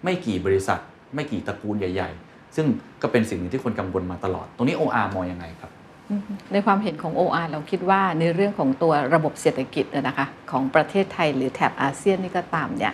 [0.05, 0.81] ไม่กี่บริษัท
[1.15, 2.67] ไม่กี่ตระกูลใหญ่ ๆ ซึ่ง
[3.03, 5.71] ก็เป็นสิ่งหนึ่งที่คนกังวลมาตลอด ตรงนี้ OR มองยังไงครับ
[6.53, 12.93] ในความเห็นของ OR เราคิดว่าในเรื่องของตัวระบบเศรษฐกิจน่ะนะคะของประเทศไทยหรือแถบอาเซียนนี่ก็ตามเนี่ย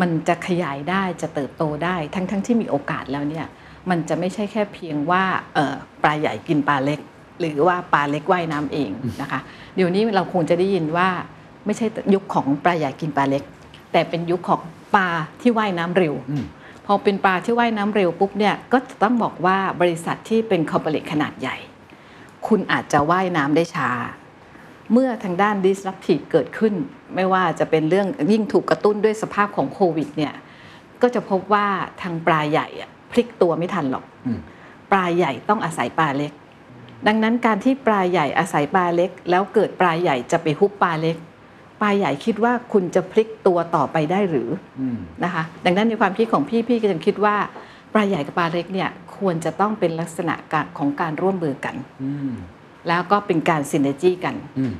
[0.00, 3.46] มันจะขยายได้จะเติบโตได้ทั้งทั้งที่มีโอกาสแล้วเนี่ย
[3.90, 5.22] มันจะไม่ใช่แค่เพียงว่า
[5.54, 7.00] เอ่อปลาใหญ่กินปลาเล็ก
[7.40, 8.90] หรือว่าปลาเล็กว่ายน้ำเอง
[9.22, 9.40] นะคะ
[9.76, 11.08] เดี๋ยวนี้เราคงจะได้ยินว่า
[11.66, 13.42] ไม่ใช่ยุคของปลาใหญ่กินปลาเล็ก
[13.92, 14.60] แต่เป็นยุคของ
[14.94, 15.08] ปลา
[15.40, 16.44] ที่ว่ายน้ำเร็วอืม
[16.86, 21.56] พอเป็นปลาที่ว่ายน้ำเร็วปุ๊บเนี่ยก็จะต้องบอกว่าบริษัทที่เป็นคอร์ปอเรทขนาดใหญ่
[22.46, 23.90] คุณอาจจะว่ายน้ำได้ช้า
[24.92, 26.74] เมื่อทางด้าน disruptive เกิดขึ้น
[27.14, 30.34] ไม่ว่าจะเป็นเรื่องยิ่งถูกกระตุ้นด้วยสภาพของโควิดเนี่ย
[31.02, 31.66] ก็จะพบว่า
[32.02, 34.38] ทางปลาใหญ่อะ พลิกตัวไม่ทันหรอกอืม
[34.92, 36.32] ปลาใหญ่ต้องอาศัยปลาเล็ก
[37.06, 41.16] ดังนั้นการที่ปลาใหญ่อาศัยปลาเล็ก แล้วเกิดปลาใหญ่จะไปฮุบปลาเล็ก
[41.80, 44.48] ปลาใหญ่คิดว่าคุณจะพลิกตัวต่อไปได้หรือ
[44.80, 47.36] อืมนะคะ ดังนั้นในความคิดของพี่พี่ก็ยังคิดว่า
[47.94, 52.32] ปลาใหญ่กับปลาเล็กเนี่ยควรจะต้องเป็นลักษณะการของการร่วมมือกันอืม
[52.88, 54.74] แล้วก็เป็นการ synergy กันอืม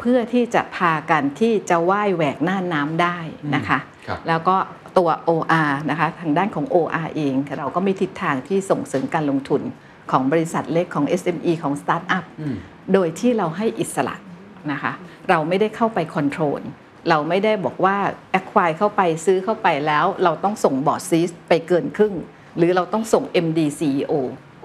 [0.00, 3.18] เพื่อที่จะพากันที่จะว่ายแหวกหน้าน้ำได้
[3.54, 3.82] นะคะครับ
[4.28, 4.56] แล้วก็
[4.98, 9.62] ตัว OR นะคะทางด้านของ OR เอง เราก็มีทิศทางที่ส่งเสริมการลงทุน
[10.10, 12.56] ของบริษัทเล็กของ SME ของสตาร์ทอัพอืม
[12.92, 14.14] โดยที่เราให้อิสระ
[14.72, 14.92] นะคะ
[15.30, 16.62] เราไม่ได้เข้าไป control
[17.08, 17.96] เราไม่ได้บอกว่า
[18.38, 22.14] acquire เข้าไปซื้อเข้าไปแล้ว เราต้องส่ง board seat ไปเกินครึ่ง
[22.56, 24.12] หรือเราต้องส่ง MD CEO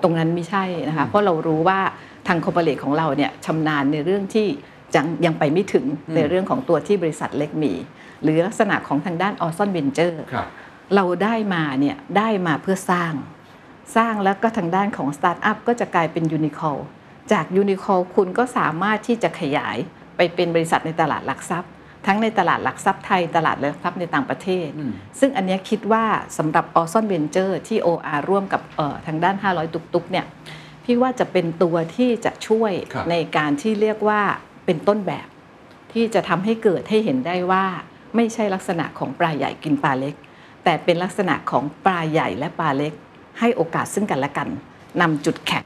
[0.03, 1.79] ตรงนั้นไม่ใช่นะคะเพราะเรารู้ว่า
[2.27, 4.47] ทาง corporate ของเราเนี่ยชำนาญในเรื่องที่
[4.95, 5.85] ยังยังไปไม่ถึง
[6.15, 7.73] ในเรื่องของตัวที่บริษัทเล็กมี
[8.23, 10.47] หรือลักษณะของทางด้าน ORZON Ventures ครับ
[10.95, 13.13] เราได้มาเนี่ยได้มาเพื่อสร้าง
[13.95, 16.77] สร้างแล้วก็ทางด้านของสตาร์ทอัพก็จะกลายเป็นยูนิคอล
[17.31, 19.77] จากยูนิคอลคุณก็สามารถที่จะขยาย
[20.17, 21.71] ไปเป็นบริษัทในตลาดหลักทรัพย์
[22.05, 26.05] ทั้งในตลาดหลักทรัพย์ไทยตลาดหลักทรัพย์ในต่างประเทศอืมซึ่งอันเนี้ยคิดว่า
[26.37, 30.25] สำหรับ ORZON Ventures ที่ OR ร่วมกับเอ่อทางด้าน 500 ตุกตุกๆเนี่ย
[30.83, 34.21] พี่ว่าจะเป็นตัวที่จะช่วยครับในการที่เรียกว่า
[34.65, 35.27] เป็นต้นแบบ
[35.93, 37.65] ที่จะทำให้เกิดให้เห็นได้ว่า
[38.15, 40.15] ไม่ใช่ลักษณะของปลาใหญ่กินปลาเล็ก
[40.63, 42.93] แต่เป็นลักษณะของปลาใหญ่และปลาเล็ก
[43.39, 44.49] ให้โอกาสซึ่งกันและกัน
[45.01, 45.65] นำจุดแข็ง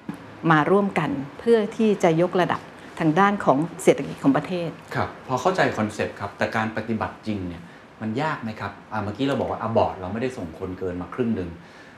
[0.51, 2.61] มาร่วมกัน เพื่อที่จะยกระดับ
[2.99, 7.63] ทางด้านของเศรษฐกิจของประเทศครับพอเข้าใจคอนเซปต์ครับแต่การปฏิบัติจริงเนี่ย
[8.01, 11.49] มันยากไหมครับอาเมื่อกี้เราบอกว่าอบอร์ดเราไม่ได้ส่งคนเกินมาครึ่งหนึ่ง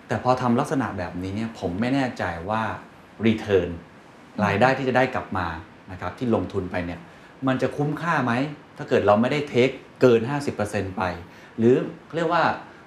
[0.08, 2.62] แต่พอทำลักษณะแบบนี้เนี่ยผมไม่แน่ใจว่า
[3.26, 3.70] Return
[4.46, 5.48] รายได้ที่จะได้กลับมา
[5.92, 7.00] นะครับที่ลงทุนไปเนี่ย
[7.48, 8.34] มันจะคุ้มค่าไหม
[8.78, 9.70] ถ้าเกิดเราไม่ได้เทค
[10.02, 10.20] เกิน
[10.60, 11.02] 50%ไป
[11.58, 11.76] หรือ
[12.16, 12.44] เรียกว่า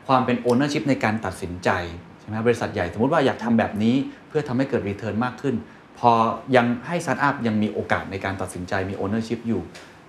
[0.09, 1.71] ความเป็น ownership ในการตัดสินใจ
[2.21, 3.97] ใช่ไหมบริษัทใหญ่สมมติว่าอยากทำแบบนี้
[4.29, 5.55] เพื่อทำให้เกิด Return มากขึ้น
[5.99, 6.13] พอ
[6.57, 9.63] ยังให้สตาร์ทอัพยังมีโอกาสในการตัดสินใจมี ownership อยู่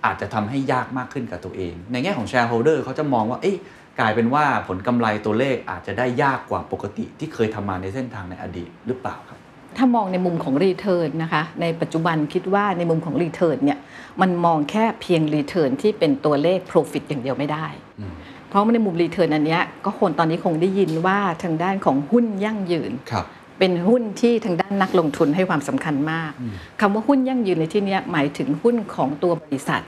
[0.04, 3.58] อาจจะทำให้ยากมากขึ้นกับตัวเอง ในแง่ของ shareholder เขาจะมองว่าเอ๊ะ
[4.00, 9.40] กลายเป็นว่าผลกำไรตัวเลขอาจจะได้ยากกว่าปกติที่เคยทำมาในเส้นทางในอดีตหรือเปล่าครับ
[9.76, 13.78] ถ้ามองในมุมของ return นะคะในปัจจุบันคิดว่าในมุมของ return เนี่ย
[14.20, 17.66] มันมองแค่เพียง return ที่เป็นตัวเลข Profit อย่างเดียวไม่ได้
[18.00, 18.14] อืม
[18.48, 23.26] เพราะว่าในมุม return อันเนี้ยก็คนตอนนี้คงได้ยินว่าทางด้านของหุ้นยั่งยืนครับ
[23.58, 26.32] เป็นหุ้นที่ทางด้านนักลงทุนให้ความสำคัญมาก
[26.80, 29.82] คำว่าหุ้นยั่งยืนในที่เนี้ยหมายถึงหุ้นของตัวบริษัท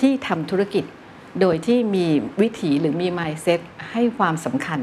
[0.00, 0.84] ที่ทำธุรกิจ
[1.40, 2.06] โดยที่มี
[2.40, 3.60] วิถีหรือมี mindset
[3.90, 4.80] ให้ความสำคัญ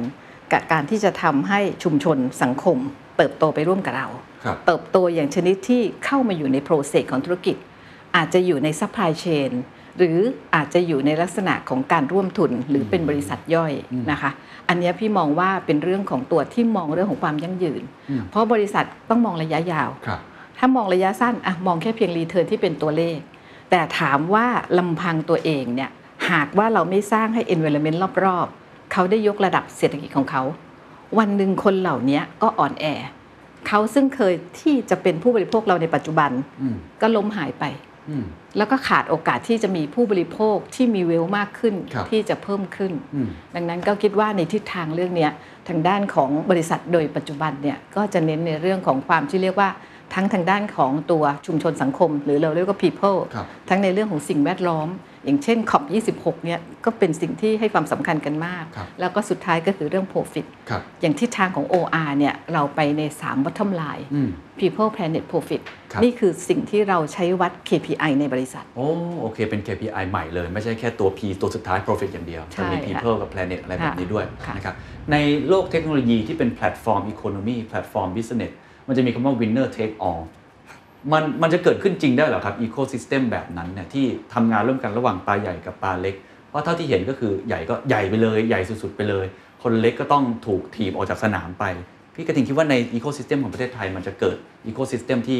[0.52, 2.78] กับการที่จะทำให้ชุมชนสังคม
[3.18, 4.27] เติบโตไปร่วมกับเราครับ
[4.66, 7.56] เติบโตอย่างชนิดที่เข้ามาอยู่ใน process ของธุรกิจ
[8.16, 9.52] อาจจะอยู่ใน supply chain
[9.98, 10.18] หรือ
[10.56, 13.74] อาจจะอยู่ในลักษณะของการร่วมทุนหรือเป็นบริษัทย่อย
[14.12, 14.32] นะคะ
[14.68, 20.20] อันเนี้ยพี่มองว่าเป็นเรื่องของตัวที่มองเรื่องของความยั่งยืนอืมเพราะบริษัทต้องมองระยะยาวครับ
[20.58, 23.20] ถ้ามองระยะสั้นอะมองแค่เพียง return ที่เป็นตัวเลข
[23.70, 24.46] แต่ถามว่า
[24.78, 25.90] ลำพังตัวเองเนี่ย
[26.32, 30.44] หากว่าเราไม่สร้างให้ environment รอบๆ เขาได้ยกระดับเศรษฐกิจของเขา
[31.18, 32.86] วันหนึ่งคนเหล่านี้ก็อ่อนแอ
[33.68, 37.66] เขาซึ่งเคยที่จะเป็นผู้บริโภคเราในปัจจุบันอืมก็ล้มหายไป
[38.10, 38.26] อืม
[38.58, 45.32] แล้วก็ขาดโอกาสที่จะมีผู้บริโภคที่มีเวลมากขึ้นครับที่จะเพิ่มขึ้นอืมดังนั้นก็คิดว่าในทิศทางเรื่องเนี้ย
[45.68, 49.70] ทางด้านของบริษัทโดยปัจจุบันเนี่ยก็จะเน้นในเรื่องของความที่เรียกว่า
[50.14, 54.88] ทั้งทางด้านของตัวชุมชนสังคม หรือเราเรียกว่า people ครับทั้งในเรื่องของสิ่งแวดล้อม
[55.26, 55.84] อย่างเช่นขอบ
[56.16, 65.62] 26เนี่ยก็เป็นสิ่งที่ให้ความสำคัญกันมากครับแล้วก็สุดท้ายก็คือเรื่อง profit ครับอย่างทิศทางของ OR เนี่ยเราไปใน 3 bottom line อืม people planet profit
[65.92, 68.88] ครับนี่คือสิ่งที่เราใช้วัด KPI ในบริษัท โอ้
[69.22, 74.76] โอเคเป็น KPI ใหม่เลย ไม่ใช่แค่ตัว P ตัวสุดท้าย profit อย่างเดียวใช่จะมีค่ะ people กับ planet อะไรแบบนี้ด้วยค่ะนะครับ
[75.12, 75.16] ใน
[75.48, 78.52] โลกเทคโนโลยีที่เป็นแพลตฟอร์ม economy แพลตฟอร์ม business
[78.88, 80.22] มันจะมีคำว่า winner take all
[81.12, 86.16] มันมันจะเกิดขึ้นจริงได้หรอครับ ecosystem แบบนั้นเนี่ยที่ทำงานร่วมกันระหว่างปลาใหญ่กับปลาเล็ก
[86.50, 89.26] เพราะเท่าที่เห็นก็คือใหญ่ก็ใหญ่ไปเลยใหญ่สุด ๆ ไปเลย
[89.64, 91.66] คนเล็กก็ต้องถูกถีบออกจากสนามไป
[92.16, 95.40] พี่กระทิงคิดว่าใน ecosystem ของประเทศไทยมันจะเกิด ecosystem ที่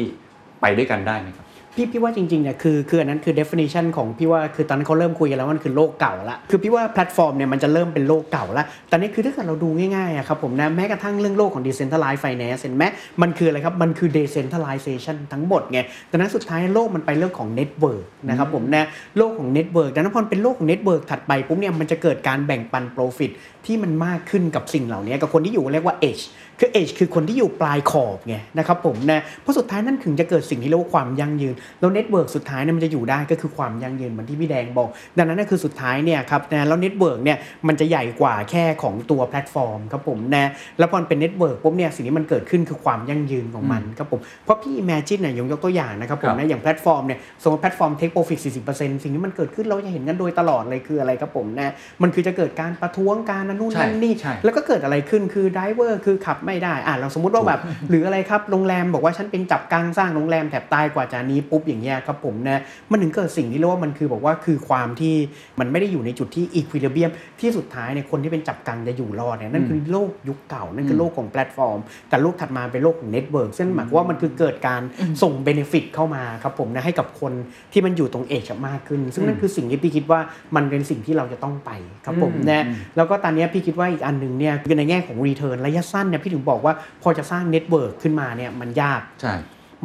[0.60, 1.46] ไปด้วยกันได้ไหมครับ
[1.78, 12.84] พี่พี่ว่าจริงๆเนี่ยคือคืออันนั้นคือ definition ของพี่ว่าคือตอนนั้นเขาเริ่มคุยกันแล้วว่ามันคือโลกเก่าละคือพี่ว่าแพลตฟอร์มเนี่ยมันจะเริ่มเป็นโลกเก่าละแต่นี่คือถ้าเกิดเราดูง่ายๆอะครับผมนะแม้กระทั่งเรื่องโลกของ decentralized finance เห็นไหม
[13.22, 15.78] มันคืออะไรครับ มันคือ decentralization ทั้งหมดไง
[16.10, 23.30] ดังนั้นสุดท้ายโลกมันไปเรื่องของ network นะครับผมนะโลกของ network ดังนั้นพอเป็นโลกของ network ถัดไปปุ๊บเนี่ยมันจะเกิดการแบ่งปัน profit
[23.66, 26.24] ที่มันมากขึ้นกับสิ่งเหล่านี้กับคนที่อยู่เรียกว่า edge
[26.58, 34.88] คือ edge คือคนที่อยู่ปลายขอบไงนะครับผมนะเพราะสุดท้ายนั่นถึงจะเกิดสิ่งที่เรียกว่าความยั่งยืน แล้ว network สุดท้ายเนี่ยมันจะอยู่ได้ก็คือความยั่งยืนเหมือนที่พี่แดงบอก
[35.18, 37.38] ดังนั้นนั่นคือสุดท้ายเนี่ยครับนะแล้ว network เนี่ย
[37.68, 65.14] มันจะใหญ่กว่าแค่ของตัวแพลตฟอร์มครับผมนะแล้วพอมันเป็น network ปุ๊บเนี่ยสิ่งที่มันเกิดขึ้นคือความยั่งยืนของมันครับผมเพราะพี่ imagine เนี่ยยกตัวอย่างนะครับผครัมบนะอย่างแพลตฟอร์มเนี่ยสมมติแพลตฟอร์ม take profit 40%สิ่งที่มันเกิดขึ้นเราจะเห็นกันโดยตลอดเลยคืออะไรครับผมนะมันคือจะเกิดการประท้วงการนั่นนู่นใช่นั่นนี่ใช่แล้วก็เกิดอะไรขึ้นคือไดเวอร์คือขับไม่ได้อะเราสมมติว่าแบบหรืออะไรครับโรงแรมบอกว่าฉันเป็นจับกลางสร้างโรงแรมแถบใต้กว่าจานี้ปุ๊บอย่างเงี้ยครับผมนะมันถึงเกิดสิ่งที่เรียกว่ามันคือบอกว่าคือความที่
[65.60, 71.78] มันไม่ได้อยู่ในจุดที่อีควิลิเบียมที่สุดท้ายเนี่ยคนที่เป็นจับกลางจะอยู่รอดเนี่ยนั่นคือโลกยุคเก่านั่นคือโลกของแพลตฟอร์ม
[72.08, 74.82] แต่โลกถัดมาเป็นโลกของเน็ตเวิร์กซึ่งหมายความว่ามันคือเกิดการ
[75.22, 77.32] ส่งเบนฟิตเข้ามาครับผมนะให้กับคน
[77.72, 80.20] ที่มันอยู่ตรงเอชมากขึ้น ซึ่งนั่นคือสิ่งที่พี่คิดว่า
[80.56, 81.70] มันเป็นสิ่งที่เราจะต้องไป
[82.04, 82.64] ครับผมนะ
[82.96, 89.34] แล้วก็ตอนเนี้ยพี่คิดว่าอีกอันหนึ่งเนี่ยคือในแง่ของ return ระยะสั้นเนี่ยพี่ถึงบอกว่าพอจะสร้าง network ขึ้นมาเนี่ยมันยากใช่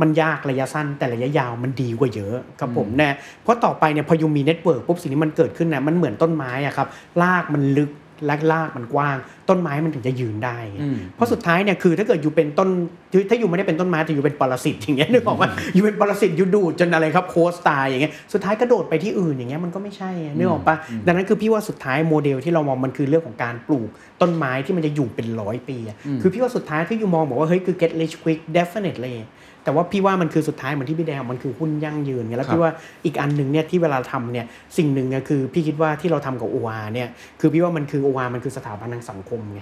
[0.02, 3.10] มันยากระยะสั้นแต่ระยะยาวมันดีกว่าเยอะครับผมนะ
[3.44, 6.88] เพราะต่อไปเนี่ยพอ you มี network ปุ๊บสิ่งที่มันเกิดขึ้นนะมันเหมือนต้นไม้อะครับ
[7.22, 7.90] รากมันลึก
[8.26, 9.18] และรากมันกว้าง
[9.50, 12.70] ต้นไม้มันถึงจะยืนได้ไงอืมเพราะสุดท้ายเนี่ยคือถ้าเกิดอยู่เป็นต้น
[13.30, 20.76] ถ้าอยู่ไม่ได้เป็นต้นไม้แต่อยู่เป็นปรสิตอย่างเงี้ยนึกออกว่าอยู่เป็นปรสิตอยู่ดูดจนอะไรครับโคสตายอย่างเงี้ยสุดท้ายกระโดดไปที่อื่นอย่างเงี้ยมันก็ไม่ใช่ไงนึกออกปะ
[21.08, 23.90] ดังนั้นคือพี่ว่าสุดท้ายโมเดลที่เรามองมันคือเรื่องของการปลูก
[24.22, 29.16] ต้นไม้ที่มันจะอยู่เป็นร้อยปีอะคือพี่ว่าสุดท้ายที่อยู่มองบอกว่าเฮ้ยคือ get rich quick definitely
[29.64, 32.74] แต่ว่าพี่ว่ามันคือสุดท้ายเหมือนที่พี่แดงบอกมันคือหุ้นยั่งยืนไงแล้วครับพี่ว่า
[33.06, 34.46] อีกอันหนึ่งเนี่ยที่เวลาทำเนี่ย
[34.78, 37.08] สิ่งหนึ่งเนี่ยคือพี่คิดว่าที่เราทำกับ OR เนี่ย
[37.40, 39.62] คือพี่ว่ามันคือ OR มันคือสถาบันทางสังคมไง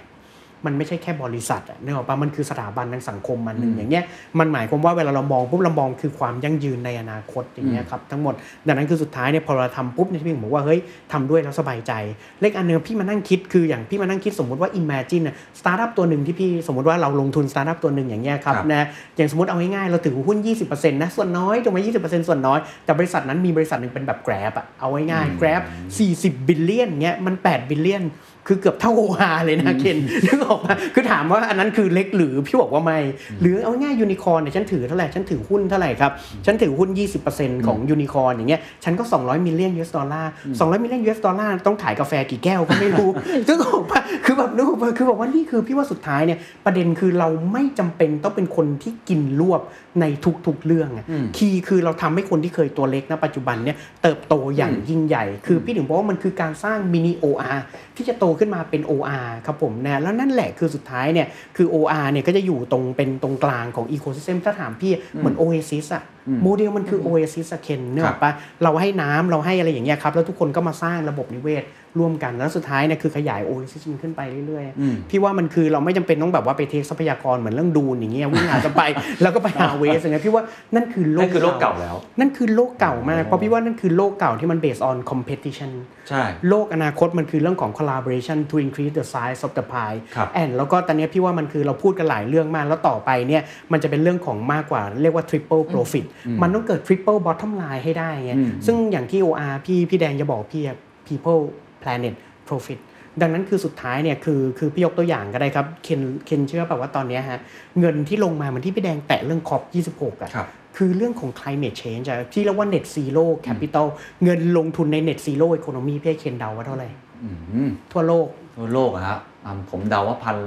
[0.66, 4.06] มันไม่ใช่แค่บริษัทอะนึกออกปะมันคือสถาบันทางสังคมอันหนึ่งอย่างเงี้ย
[4.40, 8.34] มันหมายความว่าเวลาเรามองปุ๊บเรามองคือความยั่งยืนในอนาคตอย่างเงี้ยครับทั้งหมด
[8.68, 10.80] ดังนั้นคือสุดท้ายเนี่ยพอเราทำปุ๊บเนี่ยพี่บอกว่าเฮ้ย
[11.12, 11.94] ทำด้วยแล้วสบายใจ
[12.42, 18.84] แล้วอีกอันหนึ่งพี่มานั่งคิดคืออย่างพี่มานั่งคิดสมมุติว่า imagine นะสตาร์ทอัพตัวหนึ่งที่พี่สมมติว่าเราลงทุนสตาร์ทอัพตัวหนึ่งอย่างเงี้ยครับครับนะ
[19.16, 25.62] อย่างสมมติเอาง่ายๆเราถือหุ้น 20%นะส่วนน้อยตรงมา20%ส่วนน้อยแต่บริษัทนั้นมีบริษัทหนึ่งเป็นแบบ Grab อะเอาง่ายๆ Grab
[26.00, 28.04] 40 billion เงี้ยมัน8 billion
[28.48, 33.00] คือเกือบเท่า OR เลยนะเคนนึกออกปะคือถามว่าอันนั้นคือเล็กหรือพี่บอกว่าไม่
[33.42, 36.12] หรือเอาง่ายยูนิคอร์นเนี่ยฉันถือเท่าไหร่ ฉันถือหุ้นเท่าไหร่ครับ
[36.46, 36.90] ฉันถือหุ้น
[37.28, 43.10] 20%ของยูนิคอร์นอย่างเงี้ยฉันก็ 200 มิลเลียน US ดอลลาร์200 มิลเลียน US ดอลลาร์ต้องขายกาแฟกี่แก้วก็ไม่รู้
[43.48, 49.62] นึกออกปะคือแบบนึกออกปะคือบอกว่านี่คือพี่ว่าสุดท้ายเนี่ยประเด็นคือเราไม่จำเป็นต้องเป็นคนที่กินรวบ
[50.02, 50.06] ใน
[50.48, 51.06] ทุกๆเรื่องอะ
[51.38, 57.60] คีย์คือเราทำให้คนที่เคยตัวเล็กณปัจจุบันเนี่ยเติบโตอย่างยิ่งใหญ่ คือพี่ถึงบอกว่ามันคือการสร้างมินิ OR
[57.96, 61.28] ที่จะโตขึ้นมาเป็น OR ครับผมนะแล้วนั่นแหละคือสุดท้ายเนี่ย
[61.58, 66.04] คือ OR เนี่ยก็จะอยู่ตรงเป็นตรงกลางของ Ecosystem ถ้าถามพี่เหมือน Oasis อะ
[66.44, 68.32] โมเดลมันคือ Oasis อะเคนเนกอะปะ
[68.64, 71.64] เราให้น้ำเราให้อะไรอย่างเงี้ยครับ แล้วทุกคนก็มาสร้างระบบนิเวศ
[72.00, 78.82] ร่วมกันแล้วสุดท้ายเนี่ยคือขยาย Oasis มันขึ้นไปเรื่อยๆ พี่ว่ามันคือเราไม่จำเป็นต้องแบบว่าไปเทคทรัพยากรเหมือนเรื่องดูนอย่างเงี้ยวิ่งหาจะไป
[79.22, 80.44] แล้วก็ไปหาเวสอย่างเงี้ยพี่ว่า
[80.76, 85.72] นั่นคือโลนั่กนคือโลกเก่าแล้ว นั่นคือโลกเก่ามากเพราะพี่ว่านั่นคือโลกเก่าที่มัน based on competition
[86.10, 96.06] ใช่โลกอนาคตมันคือเรื่องของ collaboration to increase the size of the pie ครับ and แล้วก็ตอนเนี้ยพี่ว่ามันคือเราพูดกันหลายเรื่องมากแล้วต่อไปเนี่ยมันจะเป็นเรื่องของมากกว่าเรียกว่า triple profit
[96.42, 100.78] มันต้องเกิด triple bottom line ให้ได้ไงอืมซึ่งอย่างที่ OR พี่พี่แดงจะบอกพี่อะ
[101.10, 101.42] people
[101.84, 102.14] planet
[102.48, 102.80] profit
[103.22, 107.40] ดังนั้นคือสุดท้ายเนี่ยคือคือพี่ยกตัวอย่างก็ได้ครับเคนเคนเชื่อแบบว่าตอนเนี้ยฮะ
[107.80, 109.62] เงินที่ลงมาเหมือนที่พี่แดงแตะเรื่องคอป
[109.94, 113.88] 26อะครับคือเรื่องของ climate change อะที่เรียกว่า net zero capital
[114.24, 116.90] เงินลงทุนใน net zero economy พี่ให้เคนเดาว่าเท่าไหร่
[117.24, 117.30] อื
[117.68, 120.38] มทั่วโลกทั่วโลกอะครับอ่าผมเดาว่าพัน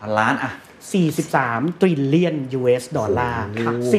[0.00, 0.52] พันล้านอะ
[0.88, 3.96] 43 ตริลเลียน US ดอลลาร์โอ้โห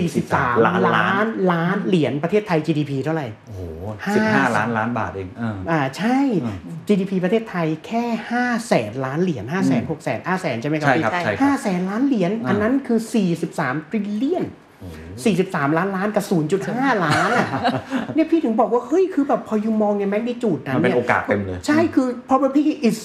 [0.62, 3.62] 43ล้านล้านล้านล้านเหรียญประเทศไทย GDP เท่าไหร่ โอ้โห
[4.04, 6.58] ห้าสิบห้าล้านล้านบาทเองเอออ่าใช่อืม
[6.88, 8.04] GDP ประเทศไทยแค่
[8.38, 13.00] 5แสนล้านเหรียญ5แสน6แสน5แสนใช่ไหมครับใช่พี่ครับใช่ครับห้าแสนล้านเหรียญอ่าอันนั้นคือ
[13.46, 14.46] 43 ตริลเลียน
[15.12, 16.26] 43 ล้านล้านกับ
[16.64, 17.48] 0.5 ล้านอะ
[18.16, 22.98] เนี่ยพี่ถึงบอกว่า เฮ้ย คือแบบพอยูมองในแมกนิจูดนั้นมันเป็นยโอกาสเต็มเลย ใช่คือ probability is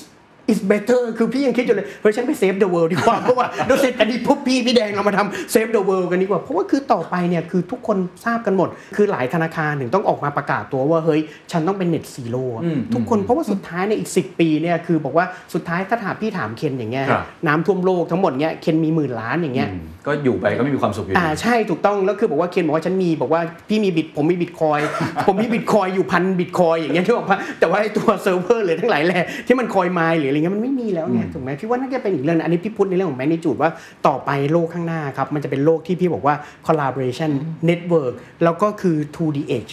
[0.52, 11.20] is better คือพี่ยังคิดอยู่เลยเฮ้ยฉันไป save the world ดีกว่าเพราะว่าเดี๋ยวเสร็จอันนี้ปุ๊บพี่พี่แดงเรามาทำ save the world กันดีกว่า เพราะว่าคือต่อไปเนี่ยคือทุกคนทราบกันหมด คือหลายธนาคารถึงต้องออกมาประกาศตัวว่าเฮ้ย
[11.52, 24.78] ฉันต้องเป็น net zero อะอืมทุกคนเพราะว่าสุดท้ายในอีก 10 ปีเนี่ยคือบอกว่าสุดท้ายถ้าถามพี่ถามเคนอย่างเงี้ยครับน้ำท่วมโลกทั้งหมดเนี้ยเคนมีหมื่นล้านอย่างเงี้ยอืมก็อยู่ไปก็ไม่มีความสุขอยู่ดีอ่าใช่ถูกต้องแล้วคือบอกว่าเคนบอกว่าฉันมีบอกว่าพี่มีบิตผมมีบิตคอยน์
[25.26, 33.70] ผมมีบิตคอยน์อยู่พันบิตคอยน์อย่างเงี้ยที่บอกว่าแต่ว่าไอ้ตัวเซิร์ฟเวอร์หรือทั้งหลายแหล่ที่มันคอย mine หรืออะไรเงี้ยมันไม่มีแล้วไงถูกไหมพี่ว่าน่าจะเป็นอีกเรื่องนึงอันนี้พี่พูดในเรื่องของ magnitude ว่า
[34.06, 36.34] ต่อไปโลกข้างหน้าครับมันจะเป็นโลกที่พี่บอกว่า
[36.66, 37.30] collaboration
[37.68, 38.14] network
[38.44, 39.72] แล้วก็คือ to the edge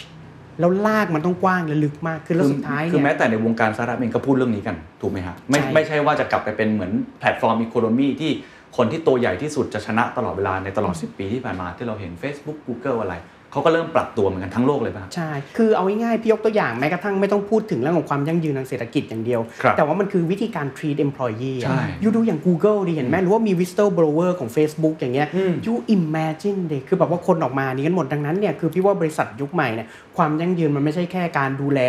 [0.59, 8.31] แล้วรากมันต้องกว้างและลึกมากคือแล้วสุดท้ายคือเนี่ยแม้แต่ในวงการสตาร์ทอัพเองก็พูดเรื่องนี้กันถูกไหมฮะไม่ใช่ไม่ใช่ว่าจะกลับไปเป็นเหมือน platform economy ที่
[8.77, 13.15] คนที่ตัวใหญ่ที่สุดจะชนะตลอดเวลาในตลอด 10 ปีที่ผ่านมาที่เราเห็น Facebook Google อะไร
[13.53, 26.59] เขาก็เริ่มปรับตัวเหมือนกันทั้งโลกเลยป่ะใช่ คือเอาง่ายๆพี่ยกตัวอย่างแม้กระทั่งไม่ต้องพูดถึงเรื่องของความยั่งยืนทางเศรษฐกิจอย่างเดียวครับแต่ว่ามันคือวิธีการ treat employee อะใช่ you ดูอย่าง Google ดิเห็นไหมหรือว่ามี whistleblower ของ Facebook อย่างเงี้ยอืม you imagine
[26.71, 29.87] ดิคือแบบว่าคนออกมานี่กันหมดดังนั้นเนี่ยคือพี่ว่าบริษัทยุคใหม่เนี่ย
[30.17, 31.79] ความยั่งยืนมันไม่ใช่แค่การดูแล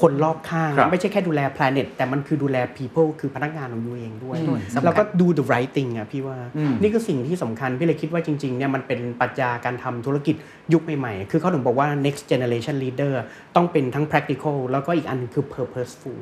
[0.00, 10.36] คนรอบข้างครับไม่ใช่แค่ดูแล planet แต่มันคือดูแล people คือพนักงานของยูเองด้วยด้วยสำคัญแล้วก็ดู the right thing อะพี่ว่าอืมนี่คือสิ่งที่สำคัญ พี่เลยคิดว่าจริงๆเนี่ยมันเป็นปรัชญาการทำธุรกิจ
[10.72, 13.12] ยุคใหม่ๆ คือเขาถึงบอกว่า next generation leader
[13.56, 16.18] ต้องเป็นทั้ง practical แล้วก็อีกอันหนึงคือ purposeful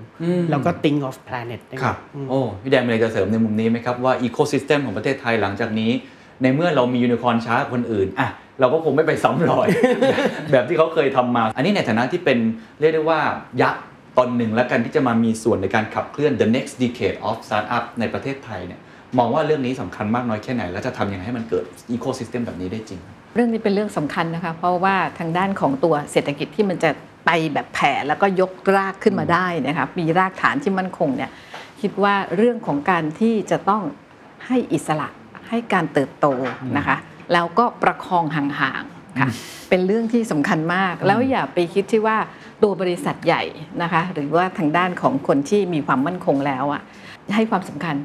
[0.50, 5.92] แล้วก็ think of planet ด้วยครับอืมโอ้พี่แดงมีอะไรจะเสริมในมุมนี้ไหมครับว่าอีโค y ิสเต็มของประเทศไทยหลังจากนี้
[6.42, 8.28] ในเมื่อเรามียูนิคอร์นช้ากว่าคนอื่นอะ
[8.60, 9.66] เราก็คงไม่ไปซ้ำรอย
[10.52, 12.38] แบบที่เขาเคยทำมา อันนี้ในฐานะที่เป็น
[12.80, 13.20] เรียกได้ว่า
[13.62, 13.82] ยักษ์
[14.18, 18.80] ตนหนึ่งแล้วกันที่จะมามีส่วนในการขับเคลื่อน the next decade of startup ในประเทศไทยเนี่ย
[19.18, 23.00] มองว่าเรื่องนี้สำคัญมากน้อยแค่ไหน แล้วจะทำยังไงให้มันเกิดอีโค y ิสเต็มแบบนี้ได้จริง
[23.34, 26.90] เรื่องนี้เป็นเรื่องสำคัญนะคะ เพราะว่าทางด้านของตัวเศรษฐกิจที่มันจะ
[27.26, 31.30] ไปแบบแผ่แล้วก็ยกรากขึ้นมาได้นะคะมีรากฐานที่มั่นคงเนี่ย
[31.80, 33.82] คิดว่าเรื่องของการที่จะต้อง
[34.46, 35.08] ให้อิสระ
[35.48, 36.26] ให้การเติบโต
[36.76, 36.96] นะคะ
[37.32, 39.30] แล้วก็ประคองห่างๆค่ะ
[39.68, 42.18] เป็นเรื่องที่สำคัญมาก แล้วอย่าไปคิดที่ว่า
[42.62, 43.42] ตัวบริษัทใหญ่
[43.82, 46.82] นะคะหรือว่าทางด้านของคนที่มีความมั่นคงแล้วอะ
[47.34, 47.96] ให้ความสำคัญ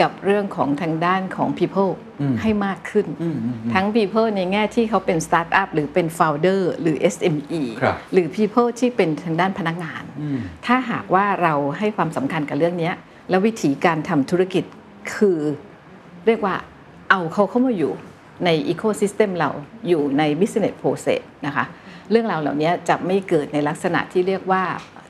[0.00, 12.94] กับเรื่องของทางด้านของ people อืมให้มากขึ้นอืมอืมอืมทั้ง people ในแง่ที่เขาเป็นสตาร์ทอัพหรือเป็น founder หรือ SME ครับหรือ people ที่เป็นทางด้านพนักงานอืมถ้าหากว่าเราให้ความสำคัญกับเรื่องเนี้ย
[13.30, 14.64] แล้ววิธีการทำธุรกิจ
[15.14, 15.38] คือ
[16.26, 16.54] เรียกว่า
[17.10, 17.92] เอาเขาเข้ามาอยู่
[18.44, 19.50] ใน ecosystem เรา
[19.88, 21.64] อยู่ใน business process นะคะ
[22.10, 24.62] เรื่องราวเหล่านี้จะไม่เกิดในลักษณะที่เรียกว่า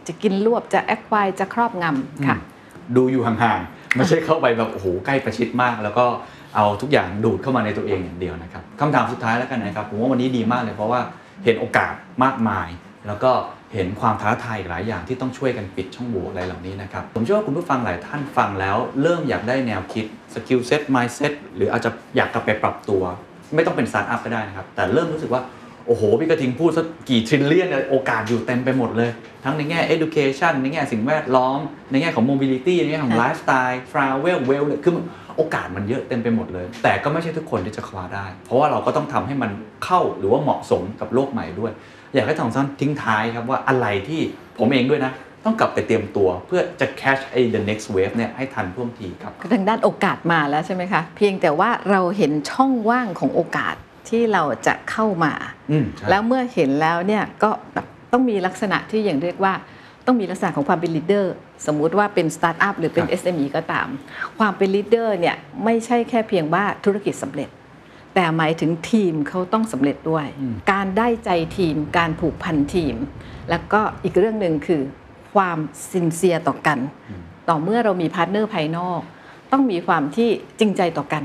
[0.07, 2.37] จะกินรวบจะ acquire จะครอบงำค่ะ
[2.97, 6.07] ดูอยู่ห่างๆ ไม่ใช่เข้าไปแบบโอ้โหใกล้ประชิดมาก แล้วก็
[6.57, 11.01] เอาทุกอย่างดูดเข้ามาในตัวเองอย่างเดียวนะครับคำถามสุดท้ายแล้วกันนะครับผมว่าวันนี้ดีมากเลยเพราะว่า
[11.45, 11.93] เห็นโอกาส
[12.25, 12.69] มากมาย
[13.07, 13.31] แล้วก็
[13.75, 20.05] เห็นความท้าทายหลายอย่างที่ต้องช่วยกันปิดช่องโหว่อะไรเหล่านี้นะครับ ผมเชื่อว่าคุณผู้ฟังหลายท่านฟังแล้ว เริ่มอยากได้แนวคิด
[20.35, 23.03] skill set mindset หรืออาจจะอยากกลับไปปรับตัว
[23.55, 25.43] ไม่ต้องเป็นสตาร์ทอัพก็ได้นะครับ แต่เริ่มรู้สึกว่า
[25.87, 29.11] โอ้โห พี่กระทิงพูดสักกี่ trillion โอกาสอยู่เต็มไปหมดเลย
[29.45, 31.59] ทั้งในแง่ education ในแง่สิ่งแวดล้อม
[31.91, 34.95] ในแง่ของ mobility ในแง่ของ lifestyle travel well คือ
[35.37, 39.51] โอกาสมันเยอะเต็มไปหมดเลย แต่ก็ไม่ใช่ทุกคนที่จะคว้าได้ เพราะว่าเราก็ต้องทำให้มัน
[39.85, 41.73] เข้าหรือว่าเหมาะสมกับโลกใหม่ด้วย
[42.15, 44.21] อยากให้ทั้งสองท่านทิ้งท้ายครับว่าอะไรที่
[44.59, 45.13] ผมเองด้วยนะ
[45.45, 53.75] ต้องกลับไปเตรียมตัวเพื่อจะ catch ไอ้ the next wave เนี่ยให้ทันท่วงทีครับทางด้านโอกาสมาแล้วใช่ไหมคะ เพียงแต่ว่าเราเห็นช่องว่างของโอกาส
[54.09, 55.33] ที่เราจะเข้ามา
[55.71, 59.53] อืมใช่แล้วเมื่อเห็นแล้วเนี่ยก็แบบต้องมีลักษณะที่อย่างเรียกว่า
[60.07, 61.35] ต้องมีลักษณะของความเป็น leader
[61.67, 63.89] สมมุติว่าเป็นสตาร์ทอัพหรือเป็นครับ SME ก็ตาม
[64.39, 67.49] ความเป็น leader เนี่ยไม่ใช่แค่เพียงว่าธุรกิจสำเร็จ
[68.15, 70.27] แต่หมายถึงทีมเขาต้องสำเร็จด้วย
[70.73, 72.97] การได้ใจทีม การผูกพันทีม
[73.51, 74.83] แล้วก็อีกเรื่องหนึ่งคือ
[75.35, 75.59] ความ
[75.91, 76.79] sincere ต่อกัน
[77.49, 79.01] ต่อเมื่อเรามี partner ภายนอก
[79.53, 81.23] ต้องมีความที่จริงใจต่อกัน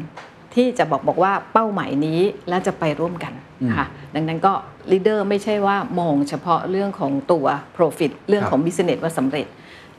[0.56, 2.20] ที่จะบอกบอกว่าเป้าหมายนี้
[2.50, 3.34] แล้วจะไปร่วมกัน
[3.76, 3.86] ค่ะ
[4.16, 4.54] ดังนั้นก็
[4.92, 7.46] leader ไม่ใช่ว่ามองเฉพาะเรื่องของตัว
[7.78, 9.48] Profit เรื่องของ Business ว่าสำเร็จ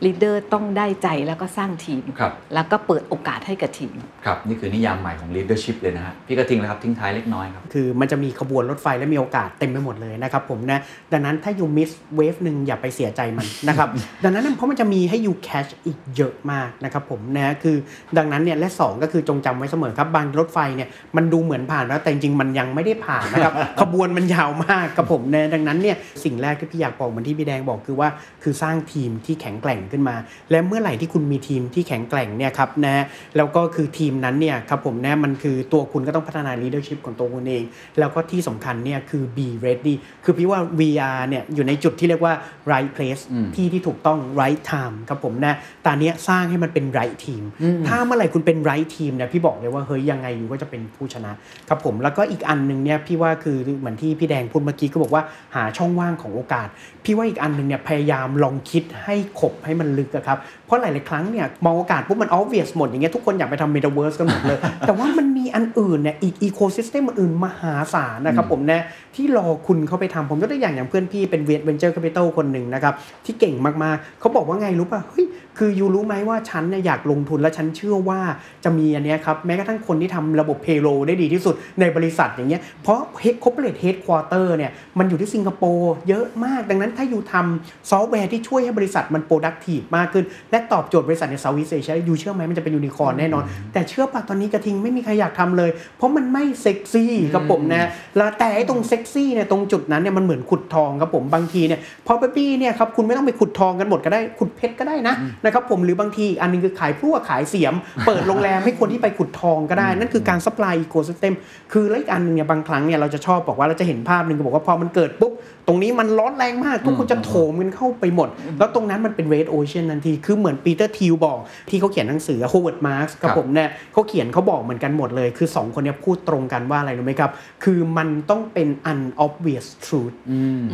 [0.04, 3.94] ลีดเดอร์ต้องได้ใจแล้วก็สร้างทีม ครับ แล้วก็เปิดโอกาสให้กับทีม
[4.24, 10.78] ครับ นี่คือนิยามใหม่ของ leadership เลยนะฮะพี่กระทิงเลยครับทิ้งท้ายเล็กน้อยครับ คือมันจะมีขบวนรถไฟและมีโอกาสเต็มไปหมดเลยนะครับผมนะ
[11.12, 13.88] ดังนั้นถ้า you miss wave หนึ่งอย่าไปเสียใจมันนะครับ
[14.24, 17.76] ดังนั้นเพราะมันจะมีให้ you catch อีกเยอะมากนะครับผมนะคือ
[18.18, 28.08] ดังนั้นเนี่ยและ 2 ก็คือจงจำไว้เสมอครับบางรถไฟเนี่ยมันดูเหมือนผ่านแล้วแต่จริงๆมันยังไม่ได้ผ่านนะครับครับขบวนมันยาวมากครับผมนะดังนั้นเนี่ยสิ่งแรกที่พี่อยากบอกเหมือนที่พี่แดงบอกคือว่า
[28.42, 30.16] คือสร้างทีมที่แข็งแกร่งขึ้นมา
[30.50, 33.04] และเมื่อไหร่ที่คุณมีทีมที่แข็งแกร่งเนี่ยครับนะ
[33.36, 37.64] แล้วก็คือทีมนั้นเนี่ยครับผมนะมันคือตัวคุณก็ต้องพัฒนา leadership ของตัวคุณเอง
[37.98, 42.34] แล้วก็ที่สำคัญเนี่ยคือ be ready คือพี่ว่า VR เนี่ยอยู่ในจุดที่เรียกว่า
[42.70, 43.22] right place
[43.54, 45.54] ที่ที่ถูกต้อง right time ครับผมนะ
[45.86, 47.42] ตอนนี้ยสร้างให้มันเป็น right team
[47.88, 51.32] ถ้าเมื่อไหร่คุณเป็น right team เนี่ยพี่บอกเลยว่าเฮ้ยยังไงอยู่ก็จะเป็นผู้ชนะ
[51.68, 55.22] ครับผมแล้วก็อีกอันหนึ่งเนี่ยพี่ว่าคือเหมือนที่พี่แดงพูดเมื่อกี้ก็บอกว่า
[55.54, 56.68] หาช่องว่างของโอกาส
[57.04, 68.80] พี่ว่าอีกอันหนึ่งเนี่ยพยายามลองคิดให้ขบให้มันลึกอะครับ เพราะหลาย ๆ ครั้งเนี่ยมองโอกาสปุ๊บมัน obvious หมดอย่างเงี้ยทุกคนอยากไปทำ metaverse กันหมดเลย แต่ว่ามันมีอันอื่นเนี่ยอีก ecosystem อื่นมหาศาลนะครับผมนะ
[69.16, 75.26] ที่รอคุณเข้าไปทำผมยกตัวอย่างอย่างเพื่อนพี่เป็น venture capital คนหนึ่งนะครับที่เก่งมาก ๆ เขาบอกว่าไงรู้ป่ะเฮ้ย
[75.58, 78.20] คือยูรู้ไหมว่าฉันเนี่ยอยากลงทุนและฉันเชื่อว่า
[78.64, 82.98] จะมีอันเนี้ยครับแม้กระทั่งคนที่ทำระบบ payroll ได้ดีที่สุดในบริษัทอย่างเงี้ยเพราะ
[83.42, 89.22] corporate headquarter เนี่ยมันอยู่ที่สิงคโปร์เยอะมาก ดังนั้นถ้า you ทำซอฟต์แวร์ที่ช่วยให้บริษัทมัน
[89.70, 105.14] productive มากขึ้น และตอบโจทย์บริษัทใน Southeast Asia you เชื่อไหมมันจะเป็นยูนิคอร์นแน่นอน แต่เชื่อป่ะตอนนี้กระทิงไม่มีใครอยากทำเลย เพราะมันไม่เซ็กซี่ครับผมนะแล้วแต่ไอ้ตรงเซ็กซี่เนี่ยตรงจุดนั้นเนี่ยมันเหมือนขุดทองครับผมบางทีเนี่ยพอปปี้เนี่ยครับคุณไม่ต้องไปขุดทองกันหมดก็ได้ขุดเพชรก็ได้นะ
[105.44, 107.74] นะครับผมหรือบางทีอีกอันหนึงคือขายพลั่วขายเสียม
[108.06, 111.32] เปิดโรงแรมให้คนที่ไปขุดทองก็ได้ นั่นคือการ supply ecosystem
[111.72, 121.38] คือแล้วอีกอันหนึงเนี่ยบางครั้งเนี่ยเราจะชอบบอกว่าเราจะเห็นภาพหนึ่งก็บอกว่าพอมันเกิดปุ๊บต รงนี้มันร้อนแรงมาก ทุกคนจะโถมกันเข้าไปหมด แล้วตรงนั้นมันเป็น red ocean ทันทีคือเหมือนปีเตอร์ทิวบอก
[121.70, 127.30] ที่เขาเขียนหนังสือ Howard Marks กับครับผมเนี่ยเขาเขียนเขาบอกเหมือนกันหมดเลย คือ 2 คนเนี้พูดตรงกันว่าอะไรรู้ไหมครับ
[127.64, 130.14] คือมันต้องเป็น unobvious truth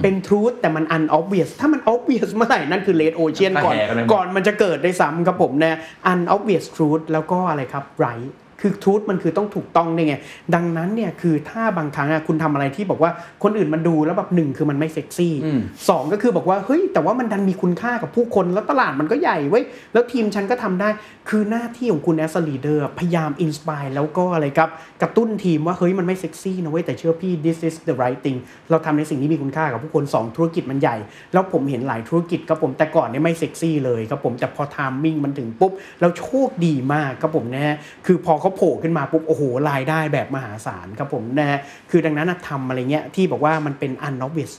[0.03, 5.79] เป็น truth แต่มัน unobvious ถ้ามัน obvious เมื่อไหร่นั่นคือ red ocean ก่อนก็แห่กันไปหมดก่อนมันจะเกิดได้ซ้ำครับผมนะ
[6.13, 8.31] unobvious truth แล้วก็อะไรครับ right
[8.61, 10.15] คือ truth มันคือต้องถูกต้องนี่ไง
[10.55, 13.11] ดังนั้นเนี่ยคือถ้าบางครั้งอะคุณทำอะไรที่บอกว่า
[13.43, 20.89] คนอื่นมันดูแล้วแบบหนึ่งคือมันไม่เซ็กซี่อืมสองก็คือบอกว่าเฮ้ยแต่ว่ามันดันมีคุณค่ากับผู้คนแล้วตลาดมันก็ใหญ่เว้ยแล้วทีมฉันก็ทำได้
[21.29, 24.71] คือหน้าที่ของคุณ as a leader พยายามอินสปายแล้วก็อะไรครับ
[25.03, 28.39] กระตุ้นทีมว่าเฮ้ยมันไม่เซ็กซี่นะเว้ยแต่เชื่อพี่ this is the right thing
[28.71, 30.97] เราทำในสิ่งที่มีคุณค่ากับผู้คนสองธุรกิจมันใหญ่
[31.33, 37.77] แล้วผมเห็นหลายธุรกิจครับผมแต่ก่อนเนี่ยไม่เซ็กซี่เลยครับผมแต่พอทามมิ่งมันถึงปุ๊บแล้วโชคดีมากครับผมนะฮะ
[38.07, 41.59] คือพอเขาโผล่ขึ้นมาปุ๊บโอ้โหรายได้แบบมหาศาลครับผมนะฮะ
[41.91, 44.53] คือดังนั้นนะทำอะไรเงี้ยที่บอกว่ามันเป็น unobvious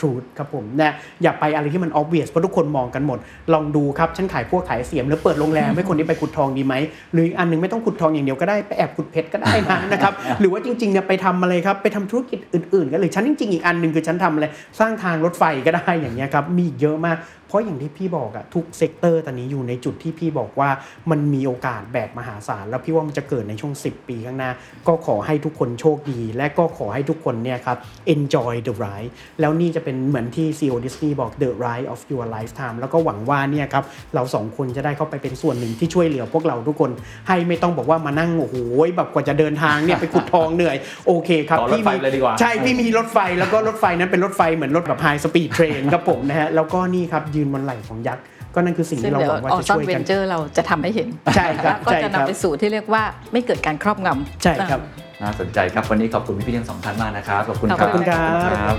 [0.00, 3.18] truth ครับผมนะอย่าไปอะไรที่มัน obvious เพราะทุกคนมองกันหมด
[3.52, 6.74] ลองดูครับ ฉันขายพวกขายเสียมแล้วเปิดโรงแรมให้คนที่ไปขุดทองดีไหม
[7.12, 14.46] หรืออีกอันหนึงไม่ต้องขุดทองอย่างเดียวก็ได้ ไปแอบขุดเพชรก็ได้นะนะครับ หรือว่าจริงๆเนี่ยไปทำอะไรครับ ไปทำธุรกิจอื่นๆกันหรือฉันจริงๆ อีกอันหนึ่งคือฉันทำอะไร
[14.80, 17.16] สร้างทางรถไฟก็ได้อย่างเงี้ยครับ มีอีกเยอะมาก
[17.48, 20.70] เพราะอย่างที่พี่บอกอะทุก sector ตอนนี้อยู่ในจุดที่พี่บอกว่า
[21.10, 24.50] มันมีโอกาสแบบมหาศาล แล้วพี่ว่ามันจะเกิดในช่วง 10 ปีข้างหน้า
[24.88, 27.78] ก็ขอให้ทุกคนโชคดี และก็ขอให้ทุกคนเนี่ยครับ
[28.14, 33.84] enjoy the ride แล้วนี่จะเป็นเหมือนที่ CEO Disney บอก the ride of your lifetime แล้วก็หวังว่าเนี่ยครับ
[34.14, 36.90] เราสองคนจะได้เข้าไปเป็นส่วนหนึ่งที่ช่วยเหลือพวกเราทุกคน
[37.28, 38.56] ให้ไม่ต้องบอกว่ามานั่งโอ้โห
[38.96, 40.76] แบบกว่าจะเดินทางเนี่ยไปขุดทองเหนื่อย
[41.06, 48.22] โอเคครับต่อรถไฟเลยดีกว่าใช่พี่มีรถไฟแล้วก็รถไฟนั้นเป็นรถไฟเหมือนรถแบบ high speed train ครับผมนะฮะแล้วก็นี่ครัยืนบนไหล่ของยักษ์
[48.54, 54.80] ก็นั่นคือสิ่งซึ่งที่เราเดี๋ยวหวังว่า Orzon Ventures จะซอนช่วยกัน เราจะทำให้เห็นใช่ครับแล้วก็ใช่จะครับนำไปสู่ที่เรียกว่าไม่เกิดการครอบงำใช่ครับ
[55.22, 58.76] น่าสนใจครับวันนี้ขอบคุณพี่ๆทั้งสองท่านมากนะครับขอบคุณครับ ขอบคุณครับขอบคุณครับ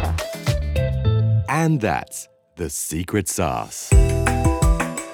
[1.61, 2.17] And that's
[2.57, 3.79] the secret sauce.